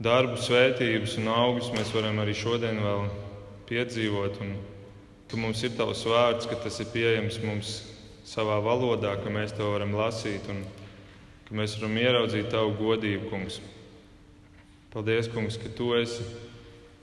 darbu, 0.00 0.38
svētības 0.40 1.18
un 1.20 1.28
augus 1.34 1.68
mēs 1.74 1.92
varam 1.92 2.22
arī 2.22 2.32
šodien 2.38 2.80
vēl 2.80 3.04
piedzīvot. 3.68 4.40
Un 4.40 4.56
ka 5.28 5.36
mums 5.36 5.60
ir 5.68 5.76
tavs 5.76 6.06
vārds, 6.08 6.48
ka 6.48 6.56
tas 6.64 6.80
ir 6.80 6.88
pieejams 6.94 7.42
mums 7.44 7.76
savā 8.24 8.56
valodā, 8.64 9.12
ka 9.20 9.28
mēs 9.28 9.52
to 9.58 9.68
varam 9.74 9.92
lasīt 9.98 10.48
un 10.48 10.64
ka 11.44 11.60
mēs 11.60 11.76
varam 11.76 12.00
ieraudzīt 12.00 12.48
tavu 12.56 12.72
godību, 12.80 13.28
kungs. 13.28 13.60
Paldies, 14.94 15.28
kungs, 15.28 15.60
ka 15.60 15.68
tu 15.76 15.92
esi 16.00 16.24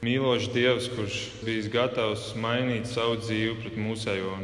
mīlošs 0.01 0.49
Dievs, 0.53 0.89
kurš 0.97 1.23
bijis 1.45 1.69
gatavs 1.69 2.31
mainīt 2.41 2.89
savu 2.89 3.21
dzīvi 3.21 3.59
pret 3.61 3.77
mūsējo. 3.77 4.37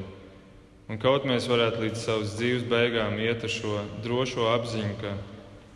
Un 0.92 1.00
kaut 1.00 1.24
mēs 1.24 1.48
varētu 1.48 1.86
līdz 1.86 2.00
savas 2.04 2.34
dzīves 2.36 2.66
beigām 2.68 3.16
iet 3.24 3.46
ar 3.48 3.52
šo 3.52 3.78
drošo 4.04 4.50
apziņu, 4.52 4.96
ka 5.00 5.14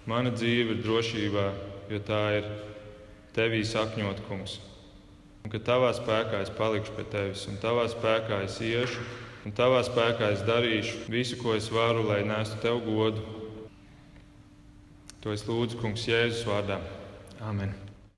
Mana 0.05 0.29
dzīve 0.29 0.75
ir 0.75 0.81
drošībā, 0.85 1.45
jo 1.89 1.99
tā 2.05 2.21
ir 2.37 2.49
tevī 3.33 3.63
sakņot, 3.65 4.21
kungs. 4.27 4.59
Un 5.41 5.53
ka 5.53 5.61
tavā 5.65 5.89
spēkā 5.97 6.43
es 6.45 6.51
palikšu 6.53 6.93
pie 6.97 7.05
tevis, 7.09 7.47
un 7.49 7.57
tavā 7.61 7.87
spēkā 7.89 8.43
es 8.45 8.59
iešu, 8.61 9.01
un 9.45 9.55
tavā 9.57 9.81
spēkā 9.85 10.29
es 10.35 10.45
darīšu 10.45 11.07
visu, 11.09 11.39
ko 11.41 11.57
es 11.57 11.71
varu, 11.73 12.05
lai 12.11 12.21
nestu 12.25 12.61
tev 12.61 12.83
godu. 12.85 13.25
To 15.25 15.33
es 15.33 15.47
lūdzu, 15.49 15.81
kungs, 15.81 16.05
Jēzus 16.05 16.45
vārdā. 16.45 16.77
Amen. 17.41 17.73